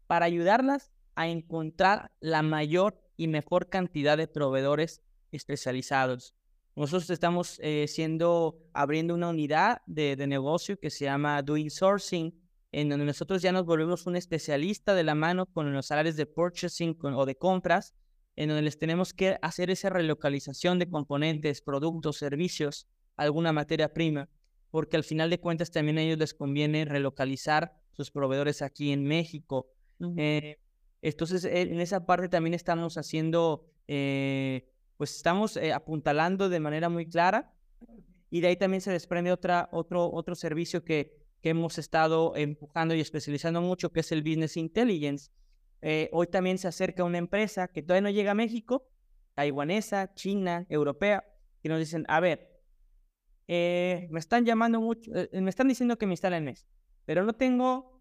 [0.06, 6.34] para ayudarlas a encontrar la mayor y mejor cantidad de proveedores especializados.
[6.76, 12.32] Nosotros estamos eh, siendo, abriendo una unidad de, de, negocio que se llama Doing Sourcing,
[12.76, 16.26] en donde nosotros ya nos volvemos un especialista de la mano con los salarios de
[16.26, 17.94] purchasing o de compras,
[18.36, 22.86] en donde les tenemos que hacer esa relocalización de componentes, productos, servicios,
[23.16, 24.28] alguna materia prima,
[24.70, 29.04] porque al final de cuentas también a ellos les conviene relocalizar sus proveedores aquí en
[29.04, 29.70] México.
[31.00, 36.90] Entonces, e, en esa parte también estamos haciendo, eh, pues estamos eh, apuntalando de manera
[36.90, 37.54] muy clara
[38.28, 42.94] y de ahí también se desprende otra, otro, otro servicio que, que hemos estado empujando
[42.94, 45.30] y especializando mucho, que es el Business Intelligence.
[45.82, 48.88] Eh, hoy también se acerca una empresa que todavía no llega a México,
[49.34, 51.24] taiwanesa, china, europea,
[51.62, 52.56] que nos dicen, a ver,
[53.48, 56.68] me están llamando mucho, me están diciendo que me instalen esto,
[57.04, 57.96] pero no tengo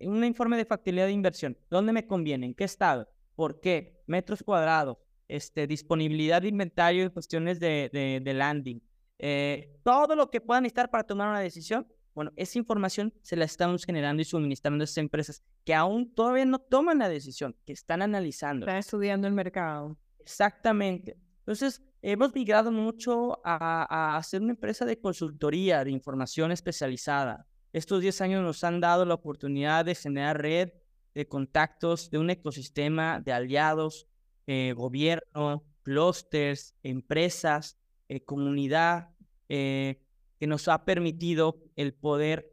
[0.00, 1.56] un informe de factibilidad de inversión.
[1.68, 2.46] ¿Dónde me conviene?
[2.46, 3.08] ¿En qué estado?
[3.34, 4.02] ¿Por qué?
[4.06, 8.82] Metros cuadrados, este, disponibilidad de inventario y cuestiones de, de, landing.
[9.18, 11.86] Eh, todo lo que puedan necesitar para tomar una decisión.
[12.14, 16.44] Bueno, esa información se la estamos generando y suministrando a esas empresas que aún todavía
[16.44, 18.66] no toman la decisión, que están analizando.
[18.66, 19.98] Están estudiando el mercado.
[20.18, 21.16] Exactamente.
[21.38, 27.46] Entonces, hemos migrado mucho a, a hacer una empresa de consultoría, de información especializada.
[27.72, 30.70] Estos 10 años nos han dado la oportunidad de generar red
[31.14, 34.06] de contactos, de un ecosistema de aliados,
[34.46, 39.10] eh, gobierno, clusters, empresas, eh, comunidad,
[39.48, 40.00] eh,
[40.40, 42.50] que nos ha permitido el poder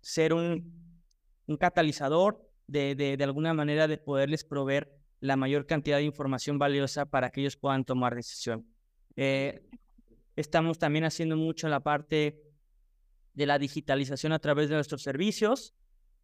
[0.00, 1.02] ser un,
[1.46, 6.60] un catalizador de, de, de, alguna manera de poderles proveer la mayor cantidad de información
[6.60, 8.66] valiosa para que ellos puedan tomar decisión.
[10.36, 12.40] estamos también haciendo mucho la parte
[13.38, 15.72] de la digitalización a través de nuestros servicios.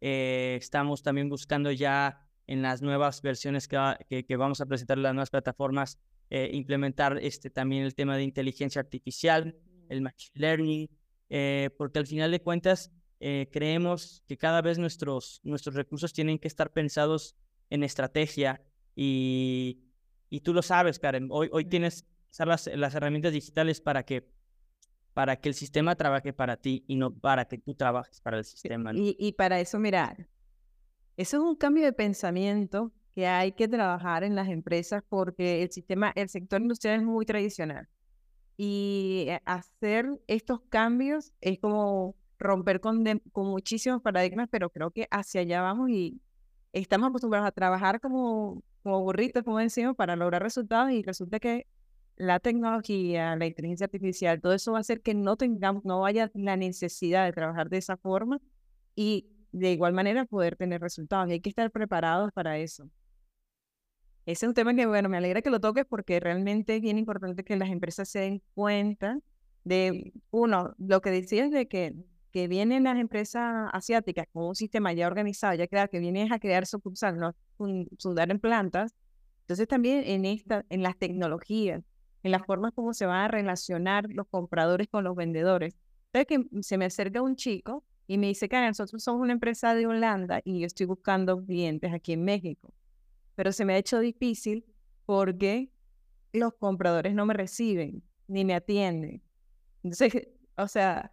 [0.01, 5.03] Eh, estamos también buscando ya en las nuevas versiones que, que, vamos a presentar en
[5.03, 5.97] las nuevas plataformas,
[6.29, 9.55] eh, implementar este, también el tema de inteligencia artificial,
[9.89, 10.89] el machine learning,
[11.29, 12.91] eh, porque al final de cuentas
[13.51, 17.35] creemos que cada vez nuestros, nuestros recursos tienen que estar pensados
[17.71, 18.61] en estrategia
[18.93, 19.79] y,
[20.29, 22.05] y tú lo sabes, Karen, hoy, hoy tienes
[22.37, 24.29] las, las herramientas digitales para que
[25.13, 28.43] para que el sistema trabaje para ti y no para que tú trabajes para el
[28.43, 28.91] sistema.
[28.93, 30.27] Y, y para eso, mirar,
[31.15, 35.71] eso es un cambio de pensamiento que hay que trabajar en las empresas porque el
[35.71, 37.87] sistema, el sector industrial es muy tradicional.
[38.57, 45.07] Y eh, hacer estos cambios es como romper con, con muchísimos paradigmas, pero creo que
[45.11, 46.21] hacia allá vamos y
[46.73, 51.67] estamos acostumbrados a trabajar como, como burritos, como decimos, para lograr resultados y resulta que
[52.17, 56.31] la tecnología, la inteligencia artificial, todo eso va a hacer que no tengamos, no haya
[56.33, 58.39] la necesidad de trabajar de esa forma
[58.95, 61.29] y de igual manera poder tener resultados.
[61.29, 62.89] Hay que estar preparados para eso.
[64.25, 66.97] Ese es un tema que, bueno, me alegra que lo toques porque realmente es bien
[66.97, 69.19] importante que las empresas se den cuenta
[69.63, 71.93] de, uno, lo que decías de que,
[72.31, 76.39] que vienen las empresas asiáticas con un sistema ya organizado, ya creado, que vienen a
[76.39, 77.35] crear sucursal, no
[77.99, 78.95] fundar en plantas.
[79.41, 81.83] Entonces también en, esta, en las tecnologías,
[82.23, 85.75] en las formas como se van a relacionar los compradores con los vendedores.
[86.11, 89.75] Entonces que se me acerca un chico y me dice, que nosotros somos una empresa
[89.75, 92.73] de Holanda y yo estoy buscando clientes aquí en México.
[93.35, 94.65] Pero se me ha hecho difícil
[95.05, 95.71] porque
[96.33, 99.21] los compradores no me reciben ni me atienden.
[99.83, 100.27] Entonces,
[100.57, 101.11] o sea,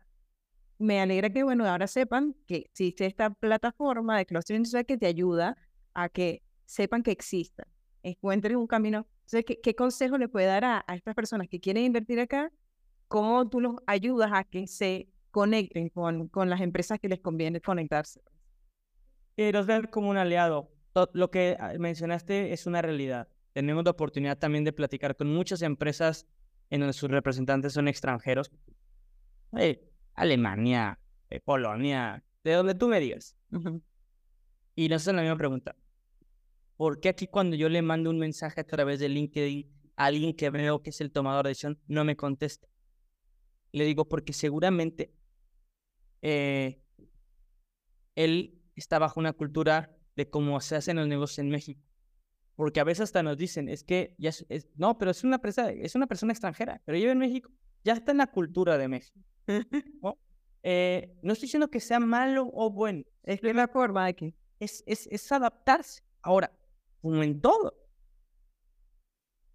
[0.79, 5.07] me alegra que, bueno, ahora sepan que existe esta plataforma de cluster industrial que te
[5.07, 5.57] ayuda
[5.95, 7.67] a que sepan que exista,
[8.03, 9.07] encuentren un camino.
[9.27, 12.51] Entonces, ¿qué, qué consejo le puede dar a, a estas personas que quieren invertir acá?
[13.09, 17.61] ¿Cómo tú los ayudas a que se conecten con, con las empresas que les conviene
[17.61, 18.23] conectarse.
[19.37, 20.71] Los ver como un aliado.
[21.13, 23.29] Lo que ah, mencionaste es una realidad.
[23.53, 26.27] Tenemos la oportunidad también de platicar con muchas empresas
[26.71, 28.51] en donde sus representantes son extranjeros.
[30.15, 30.99] Alemania,
[31.31, 33.37] eh, Polonia, de donde tú me digas.
[34.75, 35.77] Y nos hacen la misma pregunta.
[36.77, 40.35] ¿Por qué aquí cuando yo le mando un mensaje a través de LinkedIn a alguien
[40.35, 42.69] que veo que es el tomador de decisión no me contesta?
[43.73, 45.13] Le digo, porque seguramente
[46.23, 46.81] eh,
[48.15, 51.83] él está bajo una cultura de cómo se hacen los negocios en México.
[52.55, 55.71] Porque a veces hasta nos dicen, es que ya es, no, pero es una, empresa,
[55.71, 57.51] es una persona extranjera, pero vive en México,
[57.83, 59.19] ya está en la cultura de México.
[60.03, 60.19] ¿no?
[60.63, 65.09] Eh, no estoy diciendo que sea malo o bueno, es la forma que es, es,
[65.11, 66.03] es adaptarse.
[66.21, 66.53] Ahora,
[67.01, 67.75] como en todo.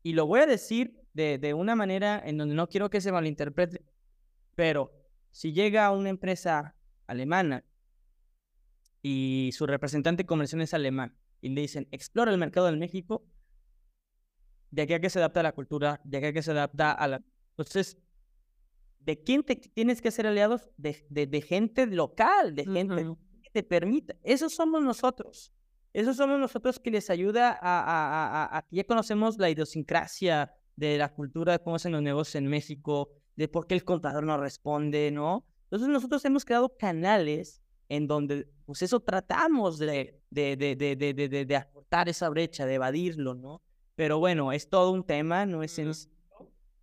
[0.04, 3.12] Y lo voy a decir de, de una manera en donde no quiero que se
[3.12, 3.86] malinterprete,
[4.56, 4.92] pero
[5.32, 7.64] si llega una empresa alemana
[9.02, 13.26] y su representante comercial es alemán y le dicen, explora el mercado de México,
[14.72, 16.92] de aquí a que se adapta a la cultura, de aquí a que se adapta
[16.92, 17.24] a la...
[17.52, 17.98] Entonces,
[19.00, 20.70] ¿de quién te tienes que ser aliados?
[20.78, 23.08] De, de, gente local, de gente
[23.42, 24.16] que te permita.
[24.24, 25.54] Esos somos nosotros.
[25.94, 30.52] Esos somos nosotros que les ayuda a, a, a, a, que ya conocemos la idiosincrasia
[30.76, 34.24] de la cultura, de cómo hacen los negocios en México, de por qué el contador
[34.24, 35.46] no responde, ¿no?
[35.64, 41.56] Entonces nosotros hemos creado canales en donde, pues eso tratamos de, de, de, de, de,
[41.56, 43.62] acortar esa brecha, de evadirlo, ¿no?
[43.96, 46.12] Pero bueno, es todo un tema, no es sencillo.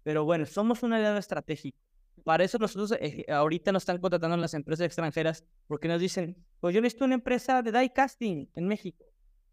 [0.03, 1.77] Pero bueno, somos un aliado estratégico.
[2.25, 6.75] Para eso nosotros eh, ahorita nos están contratando las empresas extranjeras porque nos dicen, pues
[6.75, 9.05] yo necesito una empresa de die casting en México,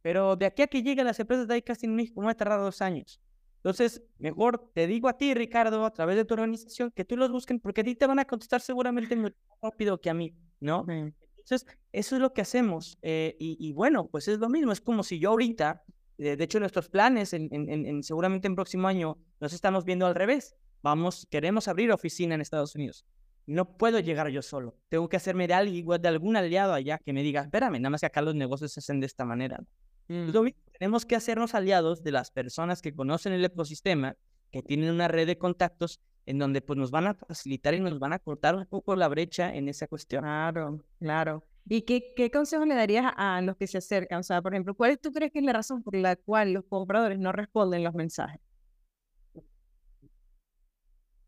[0.02, 2.32] pero de aquí a que lleguen las empresas de die casting en México me va
[2.32, 3.20] a tardar dos años.
[3.58, 7.30] Entonces, mejor te digo a ti, Ricardo, a través de tu organización, que tú los
[7.30, 10.86] busquen, porque a ti te van a contestar seguramente más rápido que a mí, ¿no?
[11.52, 12.98] Entonces, eso es lo que hacemos.
[13.02, 15.84] Eh, y, bueno, pues es lo mismo, es como si yo ahorita,
[16.18, 20.16] eh, de hecho, nuestros planes, en, en, seguramente en próximo año, nos estamos viendo al
[20.16, 20.56] revés.
[20.82, 23.06] Vamos, queremos abrir oficina en Estados Unidos.
[23.48, 24.78] No puedo llegar yo solo.
[24.88, 28.00] Tengo que hacerme de, alguien, de algún aliado allá que me diga, espérame, nada más
[28.00, 29.60] que acá los negocios se hacen de esta manera.
[30.08, 30.30] Mm.
[30.80, 34.16] Tenemos que hacernos aliados de las personas que conocen el ecosistema,
[34.52, 38.00] que tienen una red de contactos en donde pues nos van a facilitar y nos
[38.00, 40.24] van a cortar un poco la brecha en esa cuestión.
[40.24, 41.44] Claro, claro.
[41.68, 44.20] ¿Y qué, qué consejo le darías a los que se acercan?
[44.20, 46.66] O sea, por ejemplo, ¿cuál tú crees que es la razón por la cual los
[46.66, 48.42] compradores no responden los mensajes?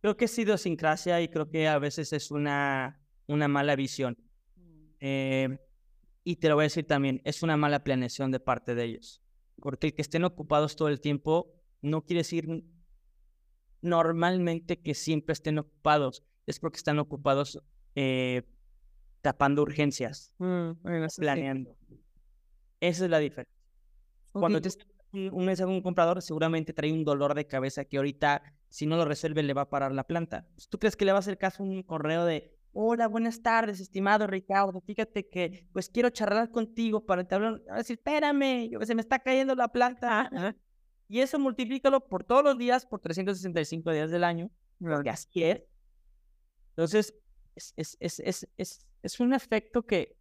[0.02, 4.18] Creo que es idiosincrasia y creo que a veces es una, una mala visión.
[4.56, 4.88] Mm.
[5.00, 5.58] Eh,
[6.26, 9.22] y te lo voy a decir también, es una mala planeación de parte de ellos.
[9.62, 12.48] Porque el que estén ocupados todo el tiempo no quiere decir
[13.84, 16.24] normalmente que siempre estén ocupados.
[16.48, 17.62] Es porque están ocupados
[17.96, 18.42] eh,
[19.22, 20.72] tapando urgencias, mm,
[21.18, 21.78] planeando.
[22.80, 23.54] Esa es la diferencia.
[24.32, 24.70] Cuando te
[25.12, 29.06] un, un, un comprador, seguramente trae un dolor de cabeza que ahorita, si no lo
[29.06, 30.48] resuelve, le va a parar la planta.
[30.70, 34.26] ¿Tú crees que le va a hacer caso un correo de, Hola, buenas tardes, estimado
[34.26, 34.82] Ricardo.
[34.82, 37.62] Fíjate que pues quiero charlar contigo para te hablar.
[37.70, 40.56] A decir, espérame, yo, se me está cayendo la planta.
[41.14, 44.50] Y eso multiplícalo por todos los días, por 365 días del año.
[44.80, 45.62] Y así es.
[46.70, 47.14] Entonces,
[47.54, 50.18] es, es, es, es, es, es un efecto que,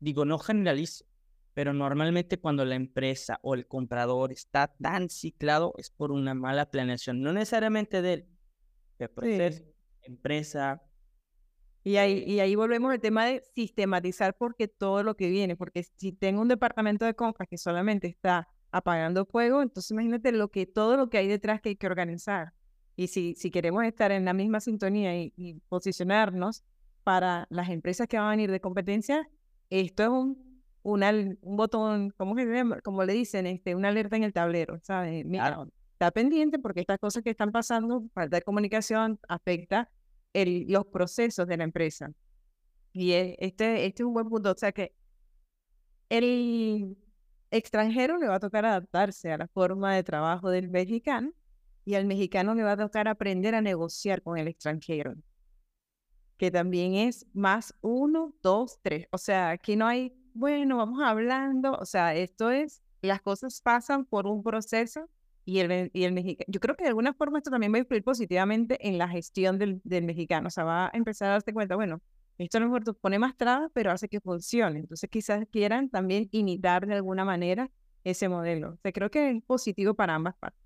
[0.00, 1.06] digo, no generalizo,
[1.54, 6.70] pero normalmente cuando la empresa o el comprador está tan ciclado es por una mala
[6.70, 8.26] planeación, no necesariamente de él,
[8.98, 9.64] pero ser
[10.02, 10.82] empresa,
[11.84, 15.84] y ahí, y ahí volvemos al tema de sistematizar porque todo lo que viene, porque
[15.96, 20.66] si tengo un departamento de compras que solamente está apagando fuego, entonces imagínate lo que,
[20.66, 22.52] todo lo que hay detrás que hay que organizar.
[22.96, 26.64] Y si, si queremos estar en la misma sintonía y, y posicionarnos
[27.04, 29.28] para las empresas que van a venir de competencia,
[29.70, 32.34] esto es un, una, un botón, ¿cómo,
[32.82, 33.46] como le dicen?
[33.46, 35.24] Este, una alerta en el tablero, ¿sabes?
[35.24, 39.88] Mira, está pendiente porque estas cosas que están pasando, falta de comunicación, afecta
[40.32, 42.10] el, los procesos de la empresa.
[42.92, 44.94] Y e, este, este es un buen punto, o sea que
[46.08, 46.96] el
[47.56, 51.32] extranjero le va a tocar adaptarse a la forma de trabajo del mexicano
[51.84, 55.14] y al mexicano le va a tocar aprender a negociar con el extranjero,
[56.36, 59.06] que también es más uno, dos, tres.
[59.12, 64.04] O sea, aquí no hay, bueno, vamos hablando, o sea, esto es, las cosas pasan
[64.04, 65.08] por un proceso
[65.44, 67.80] y el, y el mexicano, yo creo que de alguna forma esto también va a
[67.80, 71.52] influir positivamente en la gestión del, del mexicano, o sea, va a empezar a darse
[71.52, 72.00] cuenta, bueno,
[72.38, 74.80] esto a lo mejor pone más trabas, pero hace que funcione.
[74.80, 77.70] Entonces quizás quieran también imitar de alguna manera
[78.02, 78.72] ese modelo.
[78.72, 80.60] O sea, creo que es positivo para ambas partes.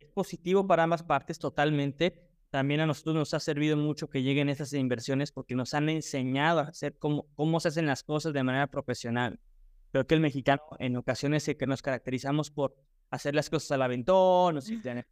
[0.00, 2.26] Es positivo para ambas partes totalmente.
[2.50, 6.60] También a nosotros nos ha servido mucho que lleguen esas inversiones porque nos han enseñado
[6.60, 9.38] a hacer cómo, cómo se hacen las cosas de manera profesional.
[9.92, 12.76] Creo que el mexicano en ocasiones que nos caracterizamos por
[13.10, 14.76] hacer las cosas al aventón, o sea,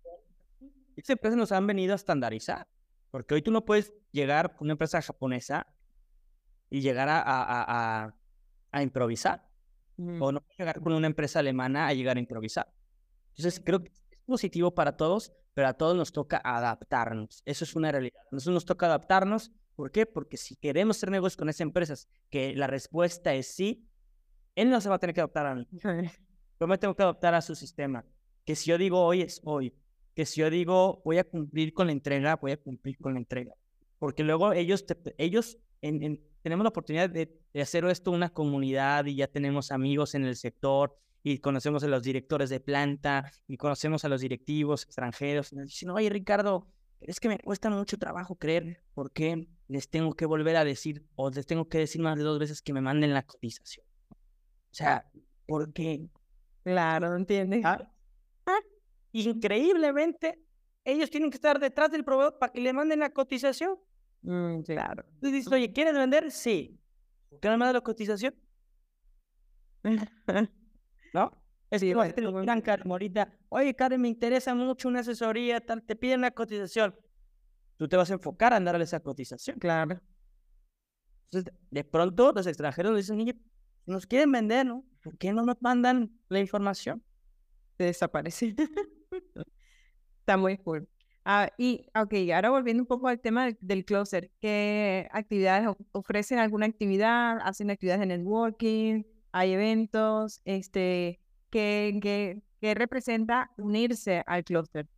[0.97, 2.67] esas empresas nos han venido a estandarizar.
[3.11, 5.67] Porque hoy tú no puedes llegar con una empresa japonesa
[6.71, 8.15] y llegar a, a,
[8.71, 9.47] a, improvisar.
[10.21, 12.73] O no llegar con una empresa alemana a llegar a improvisar.
[13.31, 17.43] Entonces, creo que es positivo para todos, pero a todos nos toca adaptarnos.
[17.45, 18.21] Eso es una realidad.
[18.31, 19.51] A nosotros nos toca adaptarnos.
[19.75, 20.07] ¿Por qué?
[20.07, 23.89] Porque si queremos hacer negocios con esas empresas, que la respuesta es sí,
[24.55, 25.67] él no se va a tener que adaptar a mí.
[26.61, 28.05] Yo me tengo que adaptar a su sistema.
[28.45, 29.75] Que si yo digo hoy es hoy.
[30.15, 33.21] Que si yo digo voy a cumplir con la entrega, voy a cumplir con la
[33.21, 33.55] entrega.
[34.01, 34.85] Porque luego ellos,
[35.19, 40.15] ellos en, en, tenemos la oportunidad de, hacer esto una comunidad y ya tenemos amigos
[40.15, 44.85] en el sector y conocemos a los directores de planta y conocemos a los directivos
[44.85, 45.53] extranjeros.
[45.53, 46.69] Y nos dicen, oye Ricardo,
[47.01, 51.05] es que me cuesta mucho trabajo creer por qué les tengo que volver a decir
[51.17, 53.85] o les tengo que decir más de dos veces que me manden la cotización.
[54.11, 55.05] O sea,
[55.47, 56.09] ¿por qué?
[56.63, 57.63] Claro, ¿entiendes?
[57.65, 57.91] Ah,
[58.47, 58.61] ah,
[59.13, 60.39] increíblemente,
[60.85, 63.77] ellos tienen que estar detrás del proveedor para que le manden la cotización.
[64.23, 65.05] Mm, claro.
[65.21, 66.31] Tú dices, oye, ¿quieres vender?
[66.31, 66.79] Sí.
[67.29, 68.35] ¿Por qué no me da la cotización?
[71.15, 71.43] ¿No?
[71.71, 75.83] Es sí, que no, gran Karen, ahorita, oye, Karen, me interesa mucho una asesoría, tal,
[75.83, 76.95] te piden la cotización.
[77.77, 79.59] Tú te vas a enfocar en darle esa cotización.
[79.59, 80.01] Claro.
[81.25, 83.37] Entonces, de pronto los extranjeros dicen, oye,
[83.85, 84.85] nos quieren vender, ¿no?
[85.03, 87.03] ¿Por qué no nos mandan la información?
[87.77, 88.55] Se desaparece.
[90.21, 90.89] Está muy cool.
[91.31, 96.65] Ah, y, ok, ahora volviendo un poco al tema del, closer, ¿qué actividades ofrecen alguna
[96.65, 97.37] actividad?
[97.43, 99.03] ¿Hacen actividades de networking?
[99.31, 100.41] ¿Hay eventos?
[100.47, 101.21] Este,
[101.51, 104.89] ¿qué, qué, qué representa unirse al clúster?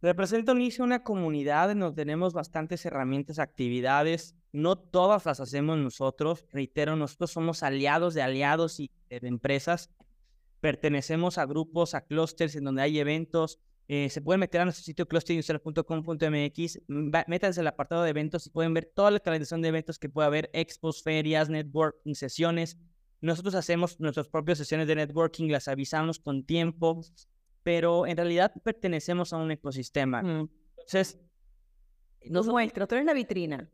[0.00, 4.36] Representa unirse a una comunidad en donde tenemos bastantes herramientas, actividades.
[4.52, 6.46] No todas las hacemos nosotros.
[6.52, 9.90] Reitero, nosotros somos aliados de aliados y de empresas.
[10.60, 14.82] Pertenecemos a grupos, a clústeres en donde hay eventos, eh, se pueden meter a nuestro
[14.82, 16.80] sitio clusterindustrial.com.mx,
[17.26, 20.26] métanse al apartado de eventos y pueden ver toda la calendarización de eventos que puede
[20.26, 22.78] haber, expos, ferias, networking, sesiones.
[23.20, 27.02] Nosotros hacemos nuestras propias sesiones de networking, las avisamos con tiempo,
[27.62, 30.20] pero en realidad pertenecemos a un ecosistema.
[30.20, 31.18] Entonces,
[32.24, 33.68] nos muestra, tú eres la vitrina.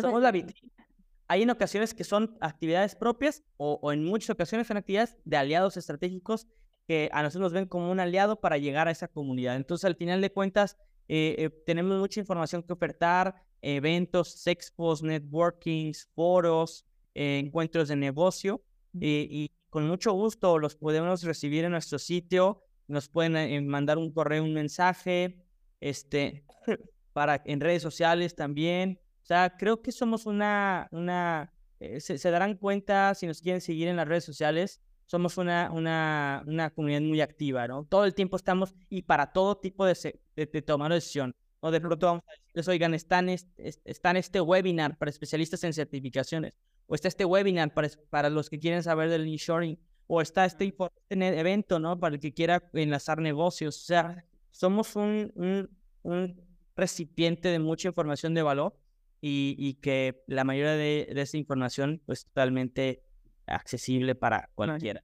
[0.00, 0.85] Somos la vitrina.
[1.28, 5.36] Hay en ocasiones que son actividades propias o, o en muchas ocasiones son actividades de
[5.36, 6.46] aliados estratégicos
[6.86, 9.56] que a nosotros nos ven como un aliado para llegar a esa comunidad.
[9.56, 10.76] Entonces, al final de cuentas,
[11.08, 18.62] eh, eh, tenemos mucha información que ofertar, eventos, expos, networkings, foros, eh, encuentros de negocio,
[18.98, 24.42] y con mucho gusto los podemos recibir en nuestro sitio, nos pueden mandar un correo,
[24.42, 25.44] un mensaje,
[25.80, 26.44] este,
[27.12, 28.98] para en redes sociales también.
[29.26, 31.52] O sea, creo que somos una, una,
[31.98, 36.70] se darán cuenta si nos quieren seguir en las redes sociales, somos una, una, una
[36.70, 37.84] comunidad muy activa, ¿no?
[37.86, 41.34] Todo el tiempo estamos y para todo tipo de, de, tomar decisión.
[41.58, 46.56] O de pronto vamos a decirles, oigan, están, están este webinar para especialistas en certificaciones,
[46.86, 50.72] o está este webinar para, para los que quieren saber del insuring, o está este,
[51.08, 51.98] este evento, ¿no?
[51.98, 53.76] Para el que quiera enlazar negocios.
[53.76, 55.68] O sea, somos un, un,
[56.04, 56.40] un
[56.76, 58.85] recipiente de mucha información de valor
[59.20, 63.02] y, y que la mayoría de, de esa información, pues totalmente
[63.46, 65.02] accesible para cualquiera.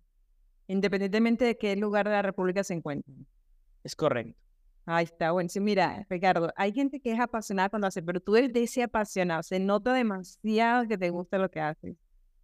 [0.68, 3.14] Independientemente de qué lugar de la República se encuentre.
[3.84, 4.38] Es correcto.
[4.84, 8.34] Ahí está, bueno, sí, mira, Ricardo, hay gente que es apasionada cuando hace, pero tú
[8.34, 11.96] eres de ese apasionado, se nota demasiado que te gusta lo que haces,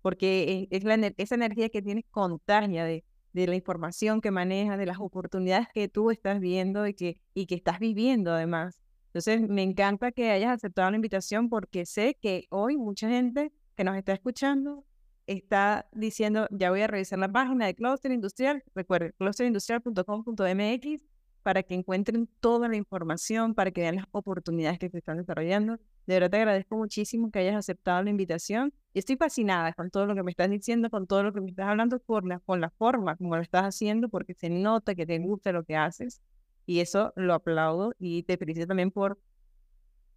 [0.03, 4.87] porque es la, esa energía que tienes contagia de, de la información que manejas, de
[4.87, 8.81] las oportunidades que tú estás viendo y que, y que estás viviendo además.
[9.19, 13.83] Entonces, me encanta que hayas aceptado la invitación porque sé que hoy mucha gente que
[13.83, 14.85] nos está escuchando
[15.27, 18.63] está diciendo, ya voy a revisar la página de Cluster Industrial.
[18.77, 21.03] Recuerden, clusterindustrial.com.mx
[21.43, 25.81] para que encuentren toda la información, para que vean las oportunidades que se están desarrollando.
[26.07, 30.07] De verdad te agradezco muchísimo que hayas aceptado la invitación y estoy fascinada con todo
[30.07, 32.61] lo que me estás diciendo, con todo lo que me estás hablando, por la, con
[32.61, 36.21] la forma como lo estás haciendo, porque se nota que te gusta lo que haces
[36.69, 39.19] y eso lo aplaudo y te felicito también por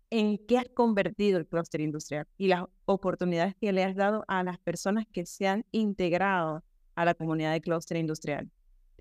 [0.09, 4.43] en qué has convertido el clúster industrial y las oportunidades que le has dado a
[4.43, 6.61] las personas que se han integrado
[6.95, 8.51] a la comunidad de clúster industrial.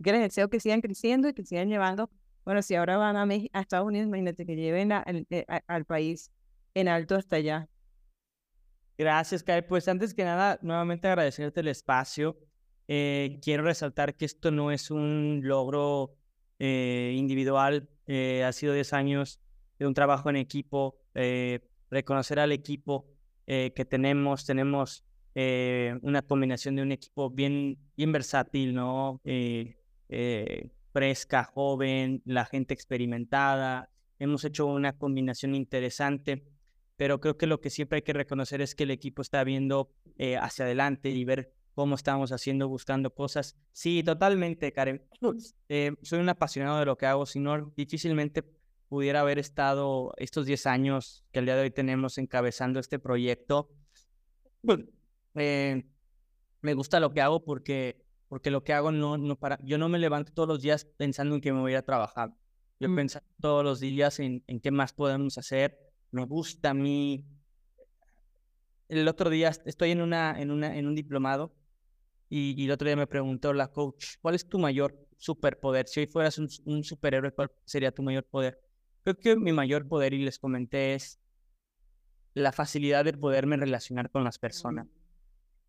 [0.01, 2.09] Que les deseo que sigan creciendo y que sigan llevando,
[2.45, 6.31] bueno, si ahora van a, a Estados Unidos, imagínate que lleven eh, al país
[6.75, 7.69] en alto hasta allá.
[8.97, 9.67] Gracias, Kai.
[9.67, 12.39] Pues antes que nada, nuevamente agradecerte el espacio.
[12.87, 16.20] Eh, quiero resaltar que esto no es un logro
[16.61, 17.89] eh, individual.
[18.07, 19.41] Eh, ha sido 10 años
[19.79, 23.07] de un trabajo en equipo, eh, reconocer al equipo
[23.47, 24.47] que tenemos.
[24.47, 25.05] Tenemos
[25.35, 29.21] una combinación de un equipo bien, bien versátil, ¿no?
[30.93, 33.91] fresca, joven, la gente experimentada.
[34.21, 36.45] Hemos hecho una combinación interesante,
[36.97, 39.91] pero creo que lo que siempre hay que reconocer es que el equipo está viendo
[40.41, 43.57] hacia adelante y ver cómo estamos haciendo, buscando cosas.
[43.73, 45.03] Sí, totalmente, Karen.
[45.71, 48.45] Eh, soy un apasionado de lo que hago, si no, difícilmente
[48.91, 53.71] pudiera haber estado estos 10 años que al día de hoy tenemos encabezando este proyecto.
[55.37, 55.87] Eh,
[56.61, 59.89] me gusta lo que hago porque, porque lo que hago no, no para, yo no
[59.89, 62.35] me levanto todos los días pensando en que me voy a trabajar.
[62.79, 62.95] Yo mm.
[62.95, 65.79] pienso todos los días en, en qué más podemos hacer.
[66.11, 67.25] Me gusta a mí.
[68.91, 71.55] El otro día estoy en, una, en, una, en un diplomado
[72.33, 75.89] y, el otro día me preguntó la coach, ¿cuál es tu mayor superpoder?
[75.89, 78.61] Si hoy fueras un, superhéroe, ¿cuál sería tu mayor poder?
[79.03, 81.19] Creo que mi mayor poder, y les comenté, es
[82.35, 84.87] la facilidad de poderme relacionar con las personas.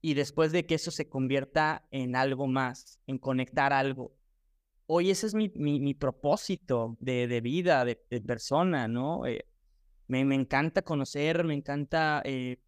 [0.02, 4.16] Y después de que eso se convierta en algo más, en conectar algo.
[4.86, 9.26] Hoy ese es mi, mi, propósito de, de vida, de, persona, ¿no?
[9.26, 9.46] Eh,
[10.08, 12.60] me, me, encanta conocer, me encanta eh,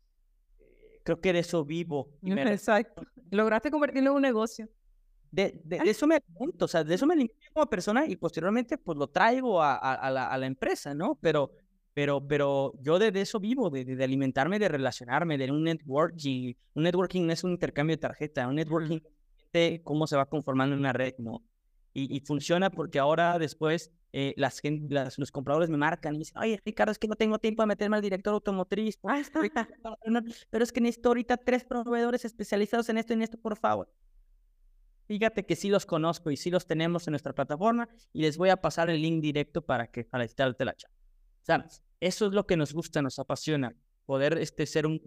[1.03, 2.09] creo que de eso vivo.
[2.23, 3.05] Exacto.
[3.31, 4.69] Lograste convertirlo en un negocio.
[5.31, 8.77] De, de, eso me alimento, o sea, de eso me alimento como persona y posteriormente
[8.77, 11.17] pues lo traigo a, a, la, a la, empresa, ¿no?
[11.21, 11.51] Pero,
[11.95, 16.53] pero, pero yo de, eso vivo, de, de, alimentarme, de relacionarme, de un networking.
[16.75, 18.99] Un networking no es un intercambio de tarjeta, un networking
[19.53, 21.43] es cómo se va conformando una red, ¿no?
[21.93, 26.19] Y, y funciona porque ahora después eh, las, las, los compradores me marcan y me
[26.19, 28.99] dicen, oye, Ricardo, es que no tengo tiempo de meterme al director automotriz,
[30.51, 33.91] pero es que necesito ahorita tres proveedores especializados en esto y en esto, por favor.
[35.07, 38.49] Fíjate que sí los conozco y sí los tenemos en nuestra plataforma y les voy
[38.49, 40.91] a pasar el link directo para que para la chat.
[41.41, 41.83] ¿Sabes?
[41.99, 45.01] Eso es lo que nos gusta, nos apasiona, poder este, ser un,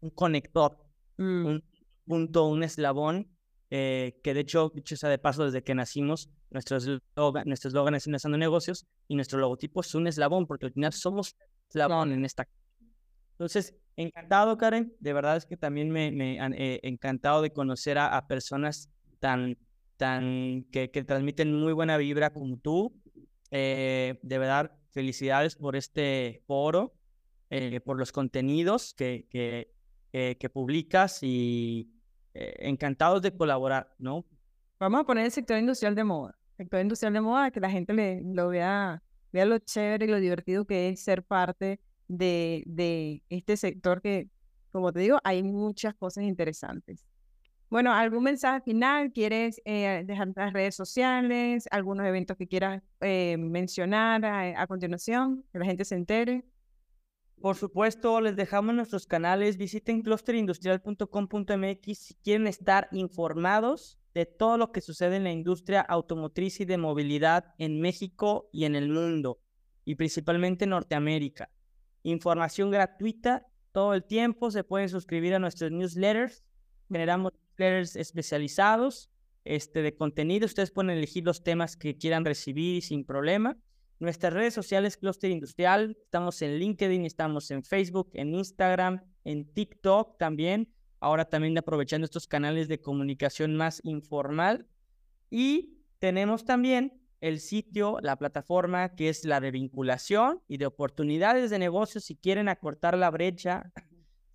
[0.00, 0.78] un, conector,
[1.18, 1.46] mm.
[1.46, 1.64] un
[2.06, 3.28] punto, un eslabón
[3.70, 7.94] eh, que de hecho, dicho sea de paso, desde que nacimos, nuestro eslogan, nuestro eslogan
[7.94, 11.36] es Enlazando Negocios y nuestro logotipo es un eslabón, porque al final somos
[11.68, 12.48] eslabón en esta.
[13.32, 14.92] Entonces, encantado, Karen.
[14.98, 18.90] De verdad es que también me, me eh, encantado de conocer a, personas
[19.20, 19.56] tan,
[19.96, 22.92] tan, que, que, transmiten muy buena vibra como tú.
[23.52, 26.92] Eh, de verdad, felicidades por este foro,
[27.84, 29.72] por los contenidos que, que,
[30.12, 31.88] que publicas y
[32.34, 34.24] eh, encantados de colaborar, ¿no?
[34.78, 36.38] Vamos a poner el sector industrial de moda.
[36.56, 39.02] Sector industrial de moda, que la gente le, lo vea,
[39.32, 44.28] vea lo chévere y lo divertido que es ser parte de, de este sector que,
[44.72, 47.06] como te digo, hay muchas cosas interesantes.
[47.70, 49.12] Bueno, ¿algún mensaje final?
[49.12, 51.68] ¿Quieres eh, dejar las redes sociales?
[51.70, 55.44] ¿Algunos eventos que quieras eh, mencionar a, a, continuación?
[55.52, 56.44] Que la gente se entere.
[57.40, 59.56] Por supuesto, les dejamos nuestros canales.
[59.56, 66.60] Visiten clusterindustrial.com.mx si quieren estar informados de todo lo que sucede en la industria automotriz
[66.60, 69.40] y de movilidad en México y en el mundo,
[69.86, 71.50] y principalmente en Norteamérica.
[72.02, 74.50] Información gratuita todo el tiempo.
[74.50, 76.44] Se pueden suscribir a nuestros newsletters.
[76.88, 79.08] Generamos newsletters especializados
[79.44, 80.44] este, de contenido.
[80.44, 83.56] Ustedes pueden elegir los temas que quieran recibir sin problema.
[84.00, 90.16] Nuestras redes sociales, Cluster Industrial, estamos en LinkedIn, estamos en Facebook, en Instagram, en TikTok
[90.16, 90.72] también.
[91.00, 94.66] Ahora también aprovechando estos canales de comunicación más informal.
[95.28, 101.50] Y tenemos también el sitio, la plataforma que es la de vinculación y de oportunidades
[101.50, 103.70] de negocio si quieren acortar la brecha,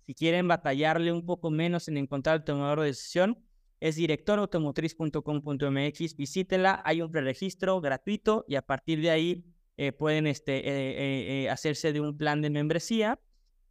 [0.06, 3.44] si quieren batallarle un poco menos en encontrar el tomador de decisión.
[3.80, 10.56] es directorautomotriz.com.mx, visítela, hay un preregistro gratuito y a partir de ahí eh, pueden este,
[10.56, 13.20] eh, eh, hacerse de un plan de membresía.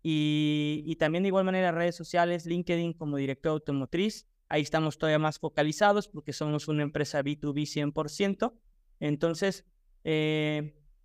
[0.03, 4.27] Y, y, también de igual manera redes sociales, LinkedIn como director automotriz.
[4.49, 8.53] Ahí estamos todavía más focalizados porque somos una empresa B2B 100%.
[8.99, 9.65] Entonces,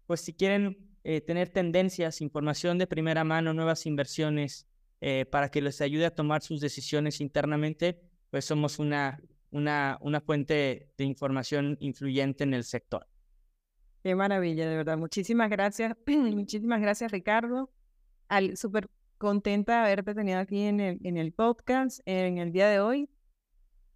[0.07, 4.66] pues si quieren tener tendencias, información de primera mano, nuevas inversiones,
[5.30, 9.18] para que les ayude a tomar sus decisiones internamente, pues somos una,
[9.51, 13.07] una, una fuente de información influyente en el sector.
[14.03, 14.96] Qué maravilla, de verdad.
[14.96, 15.94] Muchísimas gracias.
[16.07, 17.70] Muchísimas gracias, Ricardo.
[18.55, 18.88] Súper
[19.18, 23.11] contenta de haberte tenido aquí en el, en el podcast en el día de hoy.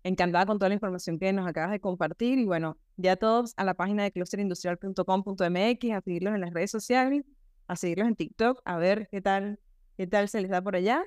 [0.02, 2.38] Encantada con toda la información que nos acabas de compartir.
[2.38, 7.24] Y bueno, ya todos a la página de clusterindustrial.com.mx, a seguirlos en las redes sociales,
[7.66, 9.58] a seguirlos en TikTok, a ver qué tal,
[9.96, 11.02] qué tal se les da por allá.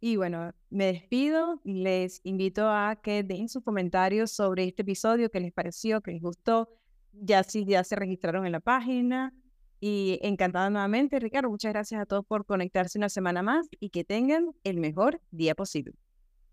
[0.00, 1.58] Y bueno, me despido.
[1.64, 6.20] Les invito a que dejen sus comentarios sobre este episodio, qué les pareció, qué les
[6.20, 6.68] gustó
[7.12, 9.32] ya sí, ya se registraron en la página.
[9.80, 11.50] Y encantada nuevamente, Ricardo.
[11.50, 15.54] Muchas gracias a todos por conectarse una semana más y que tengan el mejor día
[15.56, 15.94] posible.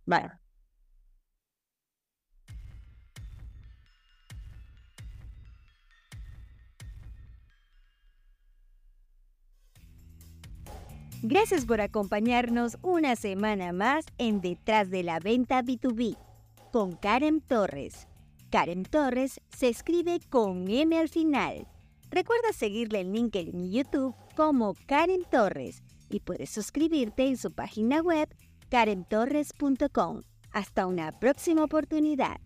[0.05, 0.32] Bye.
[11.22, 16.18] Gracias por acompañarnos una semana más en Detrás de la Venta B2B
[16.72, 18.09] con Karen Torres.
[18.50, 21.68] Karen Torres se escribe con M al final.
[22.10, 28.02] Recuerda seguirle en LinkedIn y YouTube como Karen Torres y puedes suscribirte en su página
[28.02, 28.28] web
[28.70, 30.24] karentorres.com.
[30.52, 32.39] Hasta una próxima oportunidad.